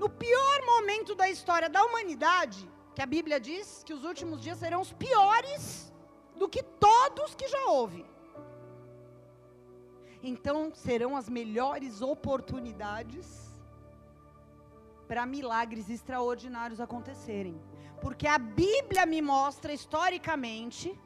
no 0.00 0.08
pior 0.08 0.58
momento 0.64 1.14
da 1.14 1.28
história 1.28 1.68
da 1.68 1.82
humanidade, 1.84 2.60
que 2.94 3.02
a 3.02 3.06
Bíblia 3.14 3.38
diz 3.38 3.82
que 3.86 3.92
os 3.92 4.02
últimos 4.10 4.40
dias 4.40 4.58
serão 4.58 4.80
os 4.80 4.92
piores 5.04 5.92
do 6.40 6.48
que 6.48 6.62
todos 6.62 7.34
que 7.34 7.46
já 7.54 7.62
houve. 7.66 8.02
Então 10.22 10.56
serão 10.74 11.10
as 11.20 11.28
melhores 11.28 12.00
oportunidades 12.00 13.26
para 15.06 15.26
milagres 15.26 15.90
extraordinários 15.90 16.80
acontecerem. 16.80 17.60
Porque 18.00 18.26
a 18.26 18.38
Bíblia 18.38 19.04
me 19.04 19.20
mostra 19.20 19.70
historicamente 19.80 20.98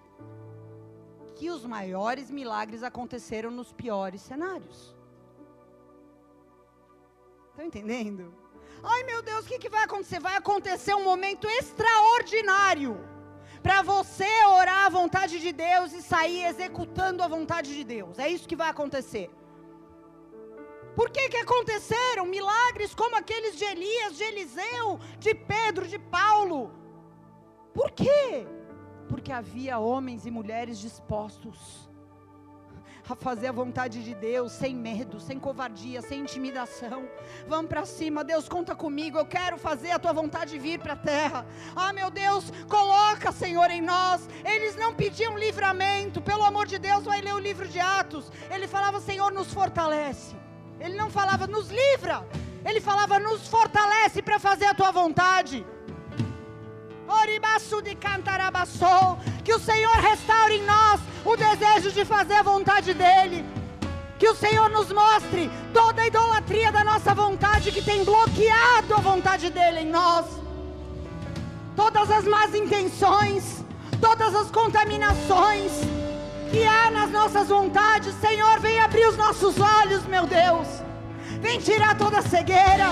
que 1.34 1.50
os 1.50 1.64
maiores 1.66 2.30
milagres 2.30 2.84
aconteceram 2.84 3.50
nos 3.50 3.72
piores 3.72 4.22
cenários. 4.22 4.94
Estão 7.50 7.66
entendendo? 7.66 8.43
Ai 8.84 9.02
meu 9.04 9.22
Deus, 9.22 9.44
o 9.44 9.48
que, 9.48 9.58
que 9.58 9.68
vai 9.68 9.84
acontecer? 9.84 10.20
Vai 10.20 10.36
acontecer 10.36 10.94
um 10.94 11.04
momento 11.04 11.48
extraordinário 11.48 13.00
para 13.62 13.80
você 13.82 14.28
orar 14.46 14.84
a 14.86 14.90
vontade 14.90 15.40
de 15.40 15.52
Deus 15.52 15.92
e 15.94 16.02
sair 16.02 16.44
executando 16.44 17.22
a 17.22 17.28
vontade 17.28 17.74
de 17.74 17.82
Deus. 17.82 18.18
É 18.18 18.28
isso 18.28 18.46
que 18.46 18.56
vai 18.62 18.68
acontecer. 18.68 19.30
Por 20.94 21.08
que, 21.10 21.28
que 21.30 21.38
aconteceram 21.38 22.26
milagres 22.26 22.94
como 22.94 23.16
aqueles 23.16 23.56
de 23.56 23.64
Elias, 23.64 24.16
de 24.16 24.24
Eliseu, 24.24 25.00
de 25.18 25.34
Pedro, 25.34 25.88
de 25.88 25.98
Paulo? 25.98 26.72
Por 27.72 27.90
quê? 27.90 28.46
Porque 29.08 29.32
havia 29.32 29.78
homens 29.78 30.26
e 30.26 30.30
mulheres 30.30 30.78
dispostos 30.78 31.88
a 33.12 33.14
fazer 33.14 33.48
a 33.48 33.52
vontade 33.52 34.02
de 34.02 34.14
Deus, 34.14 34.52
sem 34.52 34.74
medo, 34.74 35.20
sem 35.20 35.38
covardia, 35.38 36.00
sem 36.00 36.20
intimidação. 36.20 37.06
Vamos 37.46 37.68
para 37.68 37.84
cima, 37.84 38.24
Deus, 38.24 38.48
conta 38.48 38.74
comigo. 38.74 39.18
Eu 39.18 39.26
quero 39.26 39.58
fazer 39.58 39.90
a 39.90 39.98
tua 39.98 40.12
vontade 40.12 40.58
vir 40.58 40.78
para 40.78 40.94
a 40.94 40.96
terra. 40.96 41.46
Ah, 41.76 41.92
meu 41.92 42.10
Deus, 42.10 42.50
coloca, 42.68 43.30
Senhor, 43.30 43.70
em 43.70 43.82
nós. 43.82 44.26
Eles 44.44 44.74
não 44.76 44.94
pediam 44.94 45.38
livramento, 45.38 46.22
pelo 46.22 46.44
amor 46.44 46.66
de 46.66 46.78
Deus, 46.78 47.04
vai 47.04 47.20
ler 47.20 47.34
o 47.34 47.38
livro 47.38 47.68
de 47.68 47.78
Atos. 47.78 48.32
Ele 48.50 48.66
falava, 48.66 49.00
Senhor, 49.00 49.30
nos 49.32 49.52
fortalece. 49.52 50.34
Ele 50.80 50.96
não 50.96 51.10
falava, 51.10 51.46
nos 51.46 51.68
livra. 51.70 52.26
Ele 52.64 52.80
falava, 52.80 53.18
nos 53.18 53.46
fortalece 53.46 54.22
para 54.22 54.38
fazer 54.38 54.64
a 54.64 54.74
tua 54.74 54.90
vontade. 54.90 55.66
Que 59.44 59.52
o 59.52 59.58
Senhor 59.60 59.94
restaure 59.96 60.54
em 60.54 60.64
nós 60.64 61.00
o 61.24 61.36
desejo 61.36 61.92
de 61.92 62.04
fazer 62.04 62.34
a 62.34 62.42
vontade 62.42 62.94
dEle. 62.94 63.44
Que 64.18 64.28
o 64.28 64.34
Senhor 64.34 64.70
nos 64.70 64.90
mostre 64.90 65.50
toda 65.72 66.00
a 66.00 66.06
idolatria 66.06 66.72
da 66.72 66.82
nossa 66.82 67.14
vontade 67.14 67.70
que 67.70 67.82
tem 67.82 68.04
bloqueado 68.04 68.94
a 68.94 69.00
vontade 69.00 69.50
dEle 69.50 69.80
em 69.80 69.90
nós. 69.90 70.24
Todas 71.76 72.10
as 72.10 72.24
más 72.24 72.54
intenções, 72.54 73.62
todas 74.00 74.34
as 74.34 74.50
contaminações 74.50 75.72
que 76.50 76.64
há 76.64 76.90
nas 76.90 77.10
nossas 77.10 77.48
vontades. 77.48 78.14
Senhor, 78.14 78.58
vem 78.60 78.80
abrir 78.80 79.06
os 79.06 79.16
nossos 79.16 79.56
olhos, 79.60 80.06
meu 80.06 80.26
Deus. 80.26 80.83
Vem 81.44 81.58
tirar 81.58 81.94
toda 81.98 82.20
a 82.20 82.22
cegueira. 82.22 82.90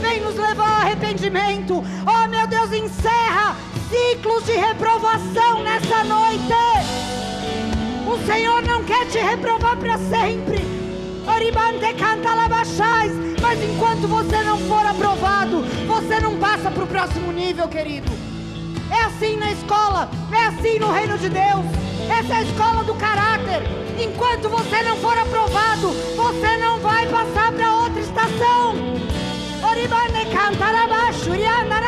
Vem 0.00 0.20
nos 0.20 0.36
levar 0.36 0.68
ao 0.68 0.86
arrependimento. 0.86 1.84
Oh, 2.06 2.28
meu 2.28 2.46
Deus, 2.46 2.72
encerra 2.72 3.56
ciclos 3.90 4.44
de 4.44 4.52
reprovação 4.52 5.64
nessa 5.64 6.04
noite. 6.04 6.38
O 8.06 8.24
Senhor 8.24 8.62
não 8.62 8.84
quer 8.84 9.04
te 9.08 9.18
reprovar 9.18 9.76
para 9.78 9.98
sempre. 9.98 10.58
Oribante 11.26 11.92
canta 11.94 12.34
labachais. 12.34 13.12
Mas 13.42 13.60
enquanto 13.64 14.06
você 14.06 14.44
não 14.44 14.58
for 14.58 14.86
aprovado, 14.86 15.64
você 15.88 16.20
não 16.20 16.38
passa 16.38 16.70
para 16.70 16.84
o 16.84 16.86
próximo 16.86 17.32
nível, 17.32 17.66
querido. 17.66 18.12
É 18.92 19.02
assim 19.06 19.36
na 19.36 19.50
escola, 19.50 20.08
é 20.32 20.46
assim 20.46 20.78
no 20.78 20.92
reino 20.92 21.18
de 21.18 21.28
Deus. 21.28 21.66
Essa 22.08 22.32
é 22.32 22.36
a 22.36 22.42
escola 22.42 22.84
do 22.84 22.94
caráter. 22.94 23.62
Enquanto 24.00 24.48
você 24.48 24.82
não 24.84 24.96
for 24.98 25.18
aprovado, 25.18 25.88
você 26.16 26.56
não 26.58 26.78
vai 26.78 27.04
passar 27.08 27.50
para 27.50 27.77
outra 27.88 28.00
estação. 28.00 28.74
Oribane 29.70 30.24
canta 30.26 30.70
labachuriana 30.70 31.80